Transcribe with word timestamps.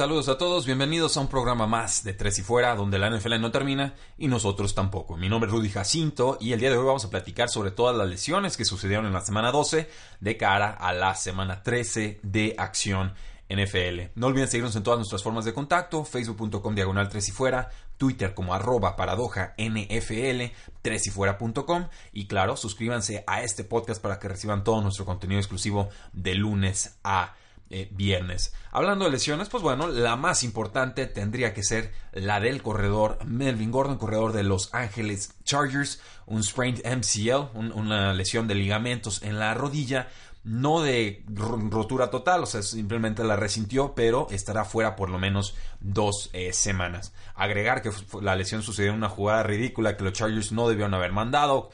Saludos 0.00 0.30
a 0.30 0.38
todos, 0.38 0.64
bienvenidos 0.64 1.18
a 1.18 1.20
un 1.20 1.28
programa 1.28 1.66
más 1.66 2.04
de 2.04 2.14
Tres 2.14 2.38
y 2.38 2.42
Fuera, 2.42 2.74
donde 2.74 2.98
la 2.98 3.10
NFL 3.10 3.38
no 3.38 3.50
termina 3.50 3.92
y 4.16 4.28
nosotros 4.28 4.74
tampoco. 4.74 5.18
Mi 5.18 5.28
nombre 5.28 5.50
es 5.50 5.54
Rudy 5.54 5.68
Jacinto 5.68 6.38
y 6.40 6.54
el 6.54 6.60
día 6.60 6.70
de 6.70 6.78
hoy 6.78 6.86
vamos 6.86 7.04
a 7.04 7.10
platicar 7.10 7.50
sobre 7.50 7.70
todas 7.70 7.94
las 7.94 8.08
lesiones 8.08 8.56
que 8.56 8.64
sucedieron 8.64 9.04
en 9.04 9.12
la 9.12 9.20
semana 9.20 9.52
12 9.52 9.90
de 10.20 10.36
cara 10.38 10.70
a 10.70 10.94
la 10.94 11.14
semana 11.16 11.62
13 11.62 12.20
de 12.22 12.54
acción 12.56 13.12
NFL. 13.50 14.12
No 14.14 14.28
olviden 14.28 14.48
seguirnos 14.48 14.74
en 14.74 14.84
todas 14.84 14.98
nuestras 14.98 15.22
formas 15.22 15.44
de 15.44 15.52
contacto, 15.52 16.02
facebook.com 16.02 16.74
diagonal 16.74 17.10
3 17.10 17.28
y 17.28 17.32
fuera, 17.32 17.68
Twitter 17.98 18.32
como 18.32 18.54
arroba 18.54 18.96
paradoja 18.96 19.54
NFL, 19.58 20.54
3 20.80 21.06
y 21.08 21.10
fuera.com 21.10 21.88
y 22.14 22.26
claro, 22.26 22.56
suscríbanse 22.56 23.22
a 23.26 23.42
este 23.42 23.64
podcast 23.64 24.00
para 24.00 24.18
que 24.18 24.28
reciban 24.28 24.64
todo 24.64 24.80
nuestro 24.80 25.04
contenido 25.04 25.40
exclusivo 25.40 25.90
de 26.14 26.36
lunes 26.36 26.96
a 27.04 27.34
eh, 27.70 27.88
viernes. 27.92 28.52
Hablando 28.72 29.04
de 29.04 29.12
lesiones, 29.12 29.48
pues 29.48 29.62
bueno, 29.62 29.86
la 29.86 30.16
más 30.16 30.42
importante 30.42 31.06
tendría 31.06 31.54
que 31.54 31.62
ser 31.62 31.92
la 32.12 32.40
del 32.40 32.62
corredor 32.62 33.24
Melvin 33.24 33.70
Gordon, 33.70 33.96
corredor 33.96 34.32
de 34.32 34.42
Los 34.42 34.74
Ángeles 34.74 35.34
Chargers, 35.44 36.00
un 36.26 36.42
sprained 36.42 36.84
MCL, 36.84 37.56
una 37.56 38.12
lesión 38.12 38.48
de 38.48 38.56
ligamentos 38.56 39.22
en 39.22 39.38
la 39.38 39.54
rodilla, 39.54 40.08
no 40.42 40.80
de 40.80 41.22
rotura 41.28 42.10
total, 42.10 42.42
o 42.42 42.46
sea, 42.46 42.62
simplemente 42.62 43.22
la 43.24 43.36
resintió, 43.36 43.94
pero 43.94 44.26
estará 44.30 44.64
fuera 44.64 44.96
por 44.96 45.10
lo 45.10 45.18
menos 45.18 45.54
dos 45.80 46.30
eh, 46.32 46.52
semanas. 46.52 47.12
Agregar 47.34 47.82
que 47.82 47.90
la 48.22 48.36
lesión 48.36 48.62
sucedió 48.62 48.90
en 48.90 48.96
una 48.96 49.08
jugada 49.10 49.42
ridícula 49.42 49.96
que 49.96 50.04
los 50.04 50.14
Chargers 50.14 50.52
no 50.52 50.68
debieron 50.68 50.94
haber 50.94 51.12
mandado, 51.12 51.70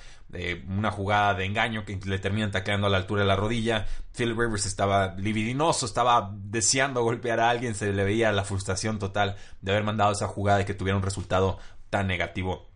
una 0.69 0.91
jugada 0.91 1.35
de 1.35 1.45
engaño 1.45 1.85
que 1.85 1.99
le 2.05 2.19
terminan 2.19 2.51
tacleando 2.51 2.87
a 2.87 2.91
la 2.91 2.99
altura 2.99 3.23
de 3.23 3.29
la 3.29 3.37
rodilla. 3.37 3.87
Phil 4.15 4.37
Rivers 4.37 4.67
estaba 4.67 5.15
libidinoso, 5.15 5.87
estaba 5.87 6.35
deseando 6.35 7.03
golpear 7.03 7.41
a 7.41 7.51
alguien, 7.51 7.75
se 7.75 7.93
le 7.93 8.05
veía 8.05 8.33
la 8.33 8.45
frustración 8.45 8.99
total 8.99 9.37
de 9.61 9.73
haber 9.73 9.85
mandado 9.85 10.13
esa 10.13 10.27
jugada 10.27 10.61
y 10.61 10.65
que 10.65 10.75
tuviera 10.75 10.97
un 10.97 11.03
resultado 11.03 11.59
tan 11.91 12.07
negativo 12.07 12.69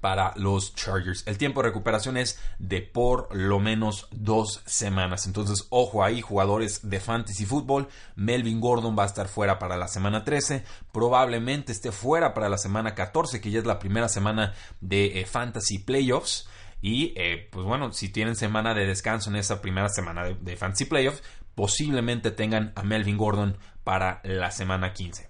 para 0.00 0.32
los 0.36 0.74
Chargers. 0.74 1.24
El 1.26 1.38
tiempo 1.38 1.60
de 1.60 1.68
recuperación 1.68 2.16
es 2.16 2.38
de 2.58 2.82
por 2.82 3.34
lo 3.34 3.58
menos 3.58 4.08
dos 4.10 4.62
semanas. 4.66 5.26
Entonces, 5.26 5.66
ojo 5.70 6.04
ahí, 6.04 6.20
jugadores 6.20 6.88
de 6.88 7.00
fantasy 7.00 7.44
fútbol. 7.44 7.88
Melvin 8.14 8.60
Gordon 8.60 8.96
va 8.98 9.04
a 9.04 9.06
estar 9.06 9.28
fuera 9.28 9.58
para 9.58 9.76
la 9.76 9.88
semana 9.88 10.24
13. 10.24 10.64
Probablemente 10.92 11.72
esté 11.72 11.92
fuera 11.92 12.34
para 12.34 12.48
la 12.48 12.58
semana 12.58 12.94
14, 12.94 13.40
que 13.40 13.50
ya 13.50 13.58
es 13.58 13.66
la 13.66 13.78
primera 13.78 14.08
semana 14.08 14.54
de 14.80 15.20
eh, 15.20 15.26
fantasy 15.26 15.78
playoffs. 15.78 16.48
Y 16.80 17.12
eh, 17.16 17.48
pues 17.50 17.66
bueno, 17.66 17.92
si 17.92 18.08
tienen 18.08 18.36
semana 18.36 18.74
de 18.74 18.86
descanso 18.86 19.30
en 19.30 19.36
esa 19.36 19.60
primera 19.60 19.88
semana 19.88 20.24
de, 20.24 20.56
Fantasy 20.56 20.84
Playoffs, 20.84 21.22
posiblemente 21.54 22.30
tengan 22.30 22.72
a 22.76 22.82
Melvin 22.82 23.16
Gordon 23.16 23.56
para 23.84 24.20
la 24.24 24.50
semana 24.50 24.92
15. 24.92 25.28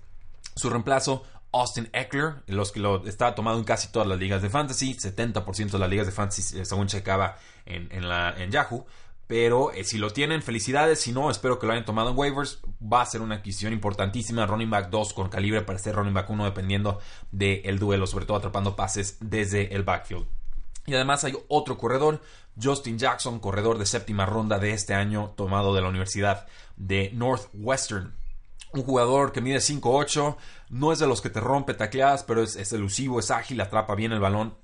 Su 0.56 0.68
reemplazo, 0.68 1.22
Austin 1.52 1.88
Eckler, 1.92 2.42
los 2.46 2.72
que 2.72 2.80
lo 2.80 3.06
está 3.06 3.34
tomado 3.34 3.58
en 3.58 3.64
casi 3.64 3.90
todas 3.90 4.06
las 4.06 4.18
ligas 4.18 4.42
de 4.42 4.50
fantasy, 4.50 4.94
70% 4.94 5.70
de 5.70 5.78
las 5.78 5.88
ligas 5.88 6.06
de 6.06 6.12
fantasy, 6.12 6.58
eh, 6.58 6.64
según 6.64 6.86
checaba 6.86 7.36
en, 7.64 7.88
en 7.90 8.50
Yahoo. 8.50 8.86
Pero 9.28 9.72
eh, 9.72 9.84
si 9.84 9.98
lo 9.98 10.10
tienen, 10.10 10.42
felicidades. 10.42 11.00
Si 11.00 11.12
no, 11.12 11.30
espero 11.30 11.58
que 11.58 11.66
lo 11.66 11.72
hayan 11.72 11.84
tomado 11.84 12.10
en 12.10 12.18
waivers. 12.18 12.60
Va 12.82 13.02
a 13.02 13.06
ser 13.06 13.20
una 13.20 13.36
adquisición 13.36 13.74
importantísima. 13.74 14.46
Running 14.46 14.70
back 14.70 14.88
2 14.88 15.12
con 15.12 15.28
calibre 15.28 15.60
para 15.62 15.78
ser 15.78 15.94
running 15.94 16.14
back 16.14 16.28
1, 16.30 16.46
dependiendo 16.46 16.98
del 17.30 17.78
duelo, 17.78 18.06
sobre 18.06 18.24
todo 18.24 18.38
atrapando 18.38 18.74
pases 18.74 19.18
desde 19.20 19.74
el 19.74 19.82
backfield. 19.82 20.26
Y 20.88 20.94
además 20.94 21.22
hay 21.22 21.34
otro 21.48 21.76
corredor, 21.76 22.22
Justin 22.60 22.98
Jackson, 22.98 23.40
corredor 23.40 23.76
de 23.76 23.84
séptima 23.84 24.24
ronda 24.24 24.58
de 24.58 24.72
este 24.72 24.94
año, 24.94 25.34
tomado 25.36 25.74
de 25.74 25.82
la 25.82 25.88
Universidad 25.90 26.46
de 26.78 27.10
Northwestern. 27.12 28.14
Un 28.72 28.84
jugador 28.84 29.32
que 29.32 29.42
mide 29.42 29.58
5'8, 29.58 30.36
no 30.70 30.90
es 30.90 30.98
de 30.98 31.06
los 31.06 31.20
que 31.20 31.28
te 31.28 31.40
rompe 31.40 31.74
tacleadas, 31.74 32.22
pero 32.22 32.42
es, 32.42 32.72
elusivo, 32.72 33.20
es 33.20 33.30
ágil, 33.30 33.60
atrapa 33.60 33.94
bien 33.94 34.12
el 34.12 34.20
balón. 34.20 34.54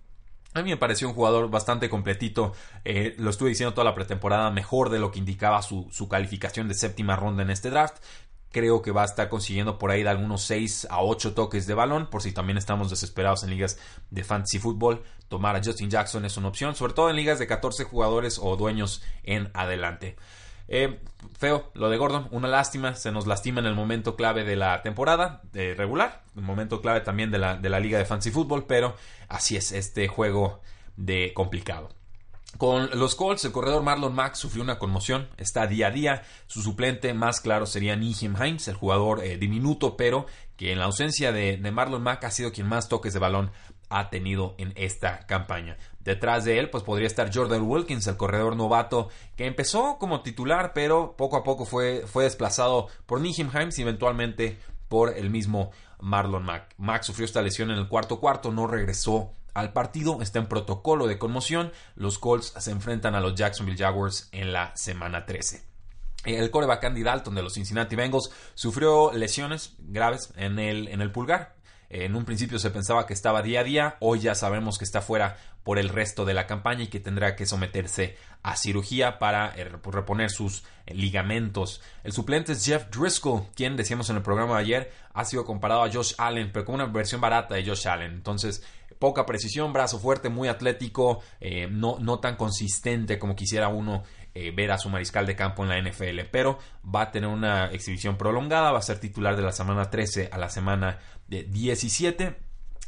A 0.55 0.63
mí 0.63 0.71
me 0.71 0.79
pareció 0.79 1.09
un 1.09 1.15
jugador 1.15 1.51
bastante 1.51 1.91
completito. 1.91 2.55
Eh, 2.87 3.15
lo 3.19 3.29
estuve 3.29 3.51
diciendo 3.51 3.75
toda 3.75 3.85
la 3.85 3.95
pretemporada, 3.95 4.51
mejor 4.51 4.89
de 4.89 5.01
lo 5.01 5.11
que 5.11 5.19
indicaba 5.19 5.61
su, 5.61 5.89
su, 5.93 6.09
calificación 6.09 6.69
de 6.69 6.75
séptima 6.75 7.17
ronda 7.17 7.43
en 7.43 7.51
este 7.51 7.69
draft 7.69 8.03
creo 8.55 8.81
que 8.83 8.93
va 8.93 9.03
a 9.03 9.07
estar 9.07 9.29
consiguiendo 9.29 9.79
por 9.79 9.91
ahí 9.91 10.05
de 10.05 10.09
algunos 10.09 10.43
6 10.45 10.87
a 10.89 11.03
8 11.03 11.35
toques 11.35 11.67
de 11.67 11.75
balón, 11.75 12.09
por 12.09 12.23
si 12.23 12.31
también 12.31 12.57
estamos 12.57 12.89
desesperados 12.89 13.43
en 13.43 13.51
ligas 13.51 13.79
de 14.11 14.23
fantasy 14.23 14.61
fútbol, 14.61 15.03
tomar 15.29 15.57
a 15.57 15.63
Justin 15.63 15.91
Jackson 15.91 16.25
es 16.25 16.37
una 16.37 16.49
opción, 16.49 16.77
sobre 16.77 16.95
todo 16.95 17.11
en 17.11 17.17
ligas 17.17 17.41
de 17.41 17.49
14 17.49 17.83
jugadores 17.83 18.39
o 18.41 18.57
dueños 18.57 19.03
en 19.25 19.51
adelante. 19.55 20.17
Eh, 20.69 21.01
feo, 21.37 21.73
lo 21.75 21.91
de 21.91 21.97
Gordon, 21.97 22.29
una 22.31 22.47
lástima, 22.47 22.95
se 22.95 23.11
nos 23.11 23.27
lastima 23.27 23.59
en 23.59 23.67
el 23.67 23.75
momento 23.75 24.15
clave 24.15 24.45
de 24.45 24.55
la 24.55 24.83
temporada 24.83 25.43
de 25.53 25.75
regular, 25.75 26.23
un 26.37 26.45
momento 26.45 26.81
clave 26.81 27.01
también 27.01 27.33
de 27.33 27.39
la, 27.39 27.57
de 27.57 27.69
la 27.69 27.81
liga 27.81 27.99
de 27.99 28.05
fantasy 28.05 28.31
fútbol, 28.31 28.67
pero 28.67 28.95
así 29.29 29.57
es 29.57 29.73
este 29.73 30.07
juego 30.07 30.61
de 30.97 31.33
complicado. 31.35 31.89
Con 32.59 32.89
los 32.99 33.17
Colts, 33.17 33.45
el 33.45 33.53
corredor 33.53 33.83
Marlon 33.83 34.15
Mack 34.15 34.35
sufrió 34.35 34.63
una 34.63 34.79
conmoción, 34.79 35.29
está 35.37 35.67
día 35.67 35.89
a 35.89 35.91
día. 35.91 36.23
Su 36.47 36.63
suplente 36.63 37.13
más 37.13 37.41
claro 37.41 37.67
sería 37.67 37.97
Nihim 37.97 38.37
Hines, 38.41 38.69
el 38.69 38.77
jugador 38.77 39.25
eh, 39.25 39.37
diminuto, 39.39 39.97
pero 39.97 40.27
que 40.57 40.73
en 40.73 40.79
la 40.79 40.85
ausencia 40.85 41.33
de, 41.33 41.59
Marlon 41.59 42.03
Mack 42.03 42.25
ha 42.25 42.31
sido 42.31 42.53
quien 42.53 42.69
más 42.69 42.89
toques 42.89 43.13
de 43.13 43.19
balón 43.19 43.51
ha 43.91 44.09
tenido 44.09 44.55
en 44.59 44.73
esta 44.77 45.27
campaña. 45.27 45.77
Detrás 46.01 46.45
de 46.45 46.59
él, 46.59 46.71
pues 46.71 46.85
podría 46.85 47.07
estar 47.07 47.35
Jordan 47.35 47.63
Wilkins, 47.63 48.07
el 48.07 48.17
corredor 48.17 48.57
novato, 48.57 49.09
que 49.37 49.47
empezó 49.47 49.99
como 49.99 50.23
titular, 50.23 50.73
pero 50.75 51.17
poco 51.17 51.37
a 51.37 51.45
poco 51.45 51.65
fue, 51.65 52.05
fue 52.07 52.25
desplazado 52.25 52.89
por 53.07 53.21
Nihim 53.21 53.51
Hines 53.53 53.79
y 53.79 53.83
eventualmente 53.83 54.59
por 54.89 55.17
el 55.17 55.31
mismo 55.31 55.71
Marlon 56.01 56.45
Mack. 56.45 56.75
Mack 56.79 57.03
sufrió 57.03 57.25
esta 57.25 57.43
lesión 57.43 57.71
en 57.71 57.79
el 57.79 57.89
cuarto 57.89 58.21
cuarto, 58.21 58.53
no 58.53 58.67
regresó 58.67 59.33
al 59.55 59.73
partido, 59.73 60.21
está 60.21 60.39
en 60.39 60.49
protocolo 60.49 61.07
de 61.07 61.19
conmoción. 61.19 61.73
Los 61.95 62.19
Colts 62.19 62.55
se 62.59 62.71
enfrentan 62.71 63.15
a 63.15 63.21
los 63.21 63.35
Jacksonville 63.35 63.79
Jaguars 63.79 64.29
en 64.33 64.53
la 64.53 64.77
semana 64.77 65.27
13. 65.27 65.65
El 66.25 66.51
coreback 66.51 66.85
Andy 66.85 67.03
Dalton 67.03 67.35
de 67.35 67.43
los 67.43 67.55
Cincinnati 67.55 67.97
Bengals 67.97 68.31
sufrió 68.55 69.13
lesiones 69.13 69.75
graves 69.79 70.33
en 70.37 70.59
el, 70.59 70.89
en 70.89 71.01
el 71.01 71.13
pulgar. 71.13 71.54
En 71.95 72.17
un 72.17 72.25
principio 72.25 72.59
se 72.59 72.73
pensaba 72.73 73.07
que 73.07 73.15
estaba 73.15 73.41
día 73.41 73.61
a 73.61 73.65
día, 73.65 73.97
hoy 74.01 74.19
ya 74.19 74.35
sabemos 74.35 74.79
que 74.79 74.85
está 74.85 75.01
fuera 75.01 75.37
por 75.63 75.79
el 75.79 75.89
resto 75.89 76.25
de 76.25 76.35
la 76.35 76.49
campaña 76.49 76.83
y 76.83 76.87
que 76.89 76.99
tendrá 76.99 77.37
que 77.37 77.47
someterse 77.47 78.17
a 78.43 78.57
cirugía 78.57 79.21
para 79.21 79.55
eh, 79.55 79.63
reponer 79.65 80.31
sus 80.31 80.65
ligamentos. 80.89 81.81
El 82.03 82.11
suplente 82.11 82.51
es 82.51 82.65
Jeff 82.65 82.87
Driscoll, 82.91 83.45
quien 83.55 83.77
decíamos 83.77 84.11
en 84.11 84.17
el 84.17 84.23
programa 84.23 84.57
de 84.57 84.63
ayer 84.63 84.93
ha 85.13 85.25
sido 85.25 85.45
comparado 85.45 85.85
a 85.85 85.91
Josh 85.91 86.15
Allen, 86.19 86.51
pero 86.53 86.65
con 86.65 86.75
una 86.75 86.87
versión 86.87 87.21
barata 87.21 87.55
de 87.55 87.65
Josh 87.65 87.87
Allen. 87.87 88.11
Entonces, 88.11 88.65
poca 88.99 89.25
precisión, 89.25 89.73
brazo 89.73 90.01
fuerte, 90.01 90.29
muy 90.29 90.49
atlético, 90.49 91.23
eh, 91.41 91.69
no, 91.71 91.99
no 92.01 92.19
tan 92.19 92.35
consistente 92.35 93.21
como 93.21 93.37
quisiera 93.37 93.69
uno 93.69 94.03
eh, 94.37 94.51
ver 94.51 94.73
a 94.73 94.79
su 94.79 94.89
mariscal 94.89 95.27
de 95.27 95.37
campo 95.37 95.63
en 95.63 95.69
la 95.69 95.81
NFL, 95.81 96.23
pero 96.33 96.59
va 96.93 97.03
a 97.03 97.11
tener 97.13 97.31
una 97.31 97.67
exhibición 97.67 98.17
prolongada, 98.17 98.73
va 98.73 98.81
a 98.81 98.83
ser 98.83 98.99
titular 98.99 99.37
de 99.37 99.43
la 99.43 99.53
semana 99.53 99.91
13 99.91 100.31
a 100.33 100.39
la 100.39 100.49
semana 100.49 100.99
17. 101.29 102.37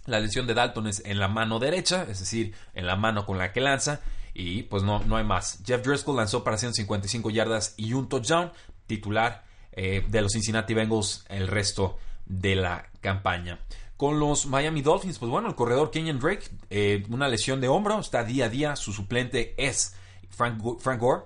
La 0.06 0.20
lesión 0.20 0.46
de 0.46 0.54
Dalton 0.54 0.86
es 0.86 1.02
en 1.04 1.18
la 1.18 1.28
mano 1.28 1.58
derecha, 1.58 2.06
es 2.08 2.20
decir, 2.20 2.54
en 2.74 2.86
la 2.86 2.96
mano 2.96 3.26
con 3.26 3.38
la 3.38 3.52
que 3.52 3.60
lanza, 3.60 4.00
y 4.34 4.62
pues 4.64 4.82
no, 4.82 5.00
no 5.00 5.16
hay 5.16 5.24
más. 5.24 5.60
Jeff 5.66 5.84
Driscoll 5.84 6.16
lanzó 6.16 6.44
para 6.44 6.58
155 6.58 7.30
yardas 7.30 7.74
y 7.76 7.92
un 7.92 8.08
touchdown, 8.08 8.52
titular 8.86 9.44
eh, 9.72 10.04
de 10.08 10.22
los 10.22 10.32
Cincinnati 10.32 10.74
Bengals 10.74 11.24
el 11.28 11.48
resto 11.48 11.98
de 12.24 12.54
la 12.56 12.88
campaña. 13.00 13.58
Con 13.96 14.20
los 14.20 14.46
Miami 14.46 14.82
Dolphins, 14.82 15.18
pues 15.18 15.30
bueno, 15.30 15.48
el 15.48 15.54
corredor 15.54 15.90
Kenyon 15.90 16.20
Drake, 16.20 16.50
eh, 16.70 17.04
una 17.08 17.28
lesión 17.28 17.60
de 17.60 17.68
hombro, 17.68 17.98
está 17.98 18.24
día 18.24 18.46
a 18.46 18.48
día, 18.48 18.76
su 18.76 18.92
suplente 18.92 19.54
es 19.56 19.96
Frank, 20.28 20.60
Gore, 20.60 21.22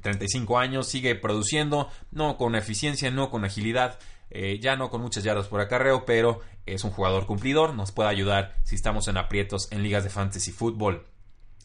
35 0.00 0.54
eh, 0.54 0.64
años, 0.64 0.88
sigue 0.88 1.16
produciendo, 1.16 1.88
no 2.12 2.36
con 2.36 2.54
eficiencia, 2.54 3.10
no 3.10 3.28
con 3.28 3.44
agilidad, 3.44 3.98
eh, 4.34 4.58
ya 4.60 4.76
no 4.76 4.90
con 4.90 5.00
muchas 5.00 5.24
yardas 5.24 5.48
por 5.48 5.60
acarreo, 5.60 6.04
pero 6.04 6.40
es 6.66 6.84
un 6.84 6.90
jugador 6.90 7.26
cumplidor, 7.26 7.74
nos 7.74 7.92
puede 7.92 8.08
ayudar 8.08 8.54
si 8.62 8.74
estamos 8.74 9.08
en 9.08 9.16
aprietos 9.16 9.70
en 9.70 9.82
ligas 9.82 10.04
de 10.04 10.10
fantasy 10.10 10.52
fútbol. 10.52 11.06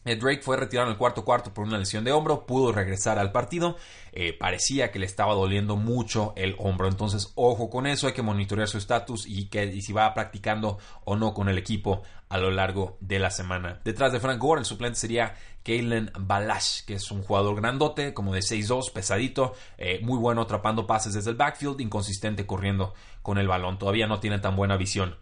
Eh, 0.08 0.16
Drake 0.16 0.40
fue 0.40 0.56
retirado 0.56 0.88
en 0.88 0.92
el 0.92 0.98
cuarto 0.98 1.22
cuarto 1.22 1.52
por 1.52 1.66
una 1.66 1.76
lesión 1.76 2.02
de 2.02 2.12
hombro, 2.12 2.46
pudo 2.46 2.72
regresar 2.72 3.18
al 3.18 3.30
partido, 3.30 3.76
eh, 4.12 4.32
parecía 4.32 4.90
que 4.90 4.98
le 4.98 5.04
estaba 5.04 5.34
doliendo 5.34 5.76
mucho 5.76 6.32
el 6.34 6.56
hombro, 6.58 6.88
entonces 6.88 7.30
ojo 7.34 7.68
con 7.68 7.86
eso, 7.86 8.06
hay 8.06 8.14
que 8.14 8.22
monitorear 8.22 8.68
su 8.68 8.78
estatus 8.78 9.26
y, 9.26 9.50
que, 9.50 9.82
si 9.82 9.92
va 9.92 10.14
practicando 10.14 10.78
o 11.04 11.14
no 11.14 11.34
con 11.34 11.50
el 11.50 11.58
equipo 11.58 12.04
a 12.30 12.38
lo 12.38 12.50
largo 12.50 12.96
de 13.00 13.18
la 13.18 13.30
semana. 13.30 13.82
Detrás 13.84 14.10
de 14.10 14.18
Frank 14.18 14.40
Gore, 14.40 14.60
el 14.60 14.64
suplente 14.64 14.98
sería 14.98 15.34
Kalen 15.62 16.10
Balash, 16.18 16.86
que 16.86 16.94
es 16.94 17.10
un 17.10 17.22
jugador 17.22 17.56
grandote, 17.56 18.14
como 18.14 18.32
de 18.32 18.40
6'2, 18.40 18.90
pesadito, 18.92 19.52
eh, 19.76 20.00
muy 20.02 20.16
bueno 20.16 20.40
atrapando 20.40 20.86
pases 20.86 21.12
desde 21.12 21.32
el 21.32 21.36
backfield, 21.36 21.82
inconsistente 21.82 22.46
corriendo 22.46 22.94
con 23.20 23.36
el 23.36 23.46
balón, 23.46 23.78
todavía 23.78 24.06
no 24.06 24.20
tiene 24.20 24.38
tan 24.38 24.56
buena 24.56 24.78
visión. 24.78 25.18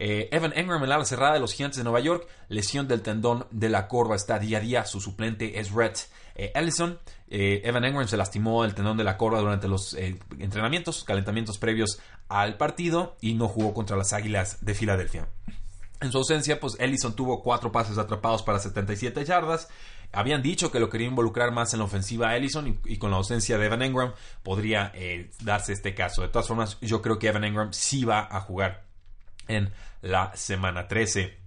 Eh, 0.00 0.28
Evan 0.30 0.52
Engram 0.54 0.80
en 0.84 0.90
la 0.90 1.04
cerrada 1.04 1.34
de 1.34 1.40
los 1.40 1.52
Gigantes 1.52 1.76
de 1.76 1.82
Nueva 1.82 1.98
York, 1.98 2.28
lesión 2.48 2.86
del 2.86 3.02
tendón 3.02 3.48
de 3.50 3.68
la 3.68 3.88
corva, 3.88 4.14
está 4.14 4.38
día 4.38 4.58
a 4.58 4.60
día. 4.60 4.84
Su 4.84 5.00
suplente 5.00 5.58
es 5.58 5.72
Rhett 5.72 6.08
eh, 6.36 6.52
Ellison. 6.54 7.00
Eh, 7.28 7.62
Evan 7.64 7.84
Engram 7.84 8.06
se 8.06 8.16
lastimó 8.16 8.64
el 8.64 8.74
tendón 8.74 8.96
de 8.96 9.02
la 9.02 9.16
corva 9.16 9.40
durante 9.40 9.66
los 9.66 9.94
entrenamientos, 9.94 11.02
calentamientos 11.02 11.58
previos 11.58 11.98
al 12.28 12.56
partido 12.56 13.16
y 13.20 13.34
no 13.34 13.48
jugó 13.48 13.74
contra 13.74 13.96
las 13.96 14.12
Águilas 14.12 14.64
de 14.64 14.74
Filadelfia. 14.74 15.26
En 16.00 16.12
su 16.12 16.18
ausencia, 16.18 16.60
pues 16.60 16.76
Ellison 16.78 17.16
tuvo 17.16 17.42
cuatro 17.42 17.72
pases 17.72 17.98
atrapados 17.98 18.44
para 18.44 18.60
77 18.60 19.24
yardas. 19.24 19.68
Habían 20.12 20.42
dicho 20.42 20.70
que 20.70 20.78
lo 20.78 20.90
quería 20.90 21.08
involucrar 21.08 21.50
más 21.50 21.72
en 21.72 21.80
la 21.80 21.86
ofensiva 21.86 22.28
a 22.28 22.36
Ellison 22.36 22.78
y, 22.84 22.98
con 22.98 23.10
la 23.10 23.16
ausencia 23.16 23.58
de 23.58 23.66
Evan 23.66 23.82
Engram 23.82 24.12
podría 24.44 24.92
darse 25.42 25.72
este 25.72 25.96
caso. 25.96 26.22
De 26.22 26.28
todas 26.28 26.46
formas, 26.46 26.78
yo 26.80 27.02
creo 27.02 27.18
que 27.18 27.26
Evan 27.26 27.42
Engram 27.42 27.72
sí 27.72 28.04
va 28.04 28.28
a 28.30 28.40
jugar 28.40 28.87
en 29.48 29.72
la 30.02 30.34
semana 30.36 30.86
13. 30.86 31.38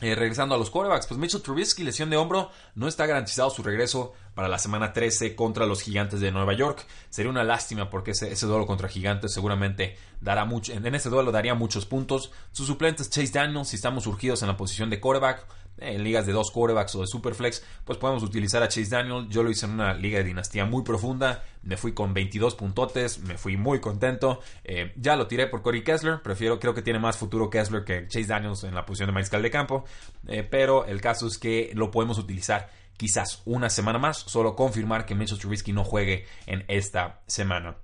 Eh, 0.00 0.14
regresando 0.14 0.54
a 0.54 0.58
los 0.58 0.70
quarterbacks, 0.70 1.08
pues 1.08 1.18
Mitchell 1.18 1.42
Trubisky, 1.42 1.82
lesión 1.82 2.08
de 2.08 2.16
hombro, 2.16 2.52
no 2.76 2.86
está 2.86 3.04
garantizado 3.04 3.50
su 3.50 3.64
regreso 3.64 4.12
para 4.34 4.46
la 4.46 4.58
semana 4.58 4.92
13 4.92 5.34
contra 5.34 5.66
los 5.66 5.82
Gigantes 5.82 6.20
de 6.20 6.30
Nueva 6.30 6.52
York. 6.52 6.86
Sería 7.10 7.32
una 7.32 7.42
lástima 7.42 7.90
porque 7.90 8.12
ese, 8.12 8.46
duelo 8.46 8.64
contra 8.64 8.88
Gigantes 8.88 9.34
seguramente 9.34 9.96
dará 10.20 10.44
mucho, 10.44 10.72
en, 10.72 10.86
ese 10.94 11.08
duelo 11.10 11.32
daría 11.32 11.54
muchos 11.54 11.84
puntos. 11.84 12.30
Sus 12.52 12.68
suplentes 12.68 13.10
Chase 13.10 13.32
Daniels, 13.32 13.70
si 13.70 13.76
estamos 13.76 14.04
surgidos 14.04 14.40
en 14.42 14.48
la 14.48 14.56
posición 14.56 14.88
de 14.88 15.00
quarterback, 15.00 15.44
en 15.80 16.04
ligas 16.04 16.26
de 16.26 16.32
dos 16.32 16.50
quarterbacks 16.50 16.94
o 16.94 17.00
de 17.00 17.06
superflex, 17.06 17.62
pues 17.84 17.98
podemos 17.98 18.22
utilizar 18.22 18.62
a 18.62 18.68
Chase 18.68 18.90
Daniel. 18.90 19.26
Yo 19.28 19.42
lo 19.42 19.50
hice 19.50 19.66
en 19.66 19.72
una 19.72 19.94
liga 19.94 20.18
de 20.18 20.24
dinastía 20.24 20.64
muy 20.64 20.82
profunda. 20.82 21.44
Me 21.62 21.76
fui 21.76 21.92
con 21.92 22.14
22 22.14 22.54
puntotes, 22.54 23.20
me 23.20 23.36
fui 23.36 23.56
muy 23.56 23.80
contento. 23.80 24.40
Eh, 24.64 24.92
ya 24.96 25.16
lo 25.16 25.26
tiré 25.26 25.46
por 25.46 25.62
Corey 25.62 25.82
Kessler. 25.82 26.20
Prefiero, 26.22 26.58
creo 26.58 26.74
que 26.74 26.82
tiene 26.82 26.98
más 26.98 27.16
futuro 27.16 27.50
Kessler 27.50 27.84
que 27.84 28.06
Chase 28.08 28.26
Daniels 28.26 28.64
en 28.64 28.74
la 28.74 28.84
posición 28.84 29.08
de 29.08 29.12
mariscal 29.12 29.42
de 29.42 29.50
campo. 29.50 29.84
Eh, 30.26 30.42
pero 30.42 30.84
el 30.86 31.00
caso 31.00 31.26
es 31.26 31.38
que 31.38 31.70
lo 31.74 31.90
podemos 31.90 32.18
utilizar 32.18 32.70
quizás 32.96 33.42
una 33.46 33.70
semana 33.70 33.98
más. 33.98 34.18
Solo 34.18 34.54
confirmar 34.54 35.06
que 35.06 35.14
Mitchell 35.14 35.38
Trubisky 35.38 35.72
no 35.72 35.84
juegue 35.84 36.26
en 36.46 36.64
esta 36.68 37.20
semana. 37.26 37.76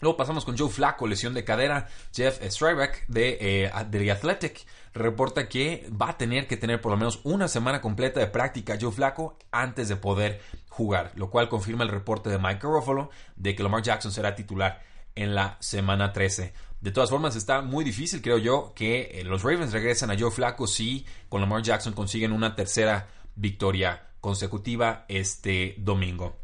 Luego 0.00 0.16
pasamos 0.16 0.44
con 0.44 0.56
Joe 0.56 0.68
Flacco, 0.68 1.06
lesión 1.06 1.34
de 1.34 1.44
cadera. 1.44 1.88
Jeff 2.14 2.40
Strybeck 2.42 3.06
de, 3.08 3.38
eh, 3.40 3.72
The 3.90 4.10
Athletic 4.10 4.66
reporta 4.94 5.48
que 5.48 5.88
va 5.90 6.10
a 6.10 6.18
tener 6.18 6.46
que 6.46 6.56
tener 6.56 6.80
por 6.80 6.92
lo 6.92 6.98
menos 6.98 7.20
una 7.24 7.48
semana 7.48 7.80
completa 7.80 8.20
de 8.20 8.26
práctica 8.26 8.78
Joe 8.80 8.92
Flacco 8.92 9.38
antes 9.50 9.88
de 9.88 9.96
poder 9.96 10.40
jugar, 10.68 11.12
lo 11.16 11.30
cual 11.30 11.48
confirma 11.48 11.84
el 11.84 11.90
reporte 11.90 12.30
de 12.30 12.38
Mike 12.38 12.60
Ruffalo 12.62 13.10
de 13.36 13.54
que 13.54 13.62
Lamar 13.62 13.82
Jackson 13.82 14.12
será 14.12 14.34
titular 14.34 14.82
en 15.14 15.34
la 15.34 15.56
semana 15.60 16.12
13. 16.12 16.52
De 16.80 16.92
todas 16.92 17.10
formas, 17.10 17.34
está 17.34 17.60
muy 17.60 17.84
difícil, 17.84 18.22
creo 18.22 18.38
yo, 18.38 18.72
que 18.74 19.10
eh, 19.12 19.24
los 19.24 19.42
Ravens 19.42 19.72
regresen 19.72 20.12
a 20.12 20.18
Joe 20.18 20.30
Flacco 20.30 20.68
si 20.68 21.04
con 21.28 21.40
Lamar 21.40 21.62
Jackson 21.62 21.92
consiguen 21.92 22.30
una 22.30 22.54
tercera 22.54 23.08
victoria 23.34 24.10
consecutiva 24.20 25.04
este 25.08 25.74
domingo. 25.78 26.36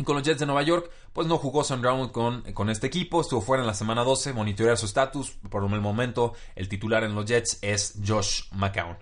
Y 0.00 0.02
con 0.02 0.16
los 0.16 0.24
Jets 0.24 0.40
de 0.40 0.46
Nueva 0.46 0.62
York, 0.62 0.90
pues 1.12 1.26
no 1.26 1.36
jugó 1.36 1.62
Sam 1.62 1.82
Brown 1.82 2.08
con, 2.08 2.40
con 2.54 2.70
este 2.70 2.86
equipo, 2.86 3.20
estuvo 3.20 3.42
fuera 3.42 3.62
en 3.62 3.66
la 3.66 3.74
semana 3.74 4.02
12, 4.02 4.32
monitorear 4.32 4.78
su 4.78 4.86
estatus. 4.86 5.32
Por 5.50 5.62
el 5.62 5.80
momento, 5.82 6.32
el 6.56 6.70
titular 6.70 7.04
en 7.04 7.14
los 7.14 7.26
Jets 7.26 7.58
es 7.60 7.98
Josh 8.02 8.44
McCown. 8.52 8.96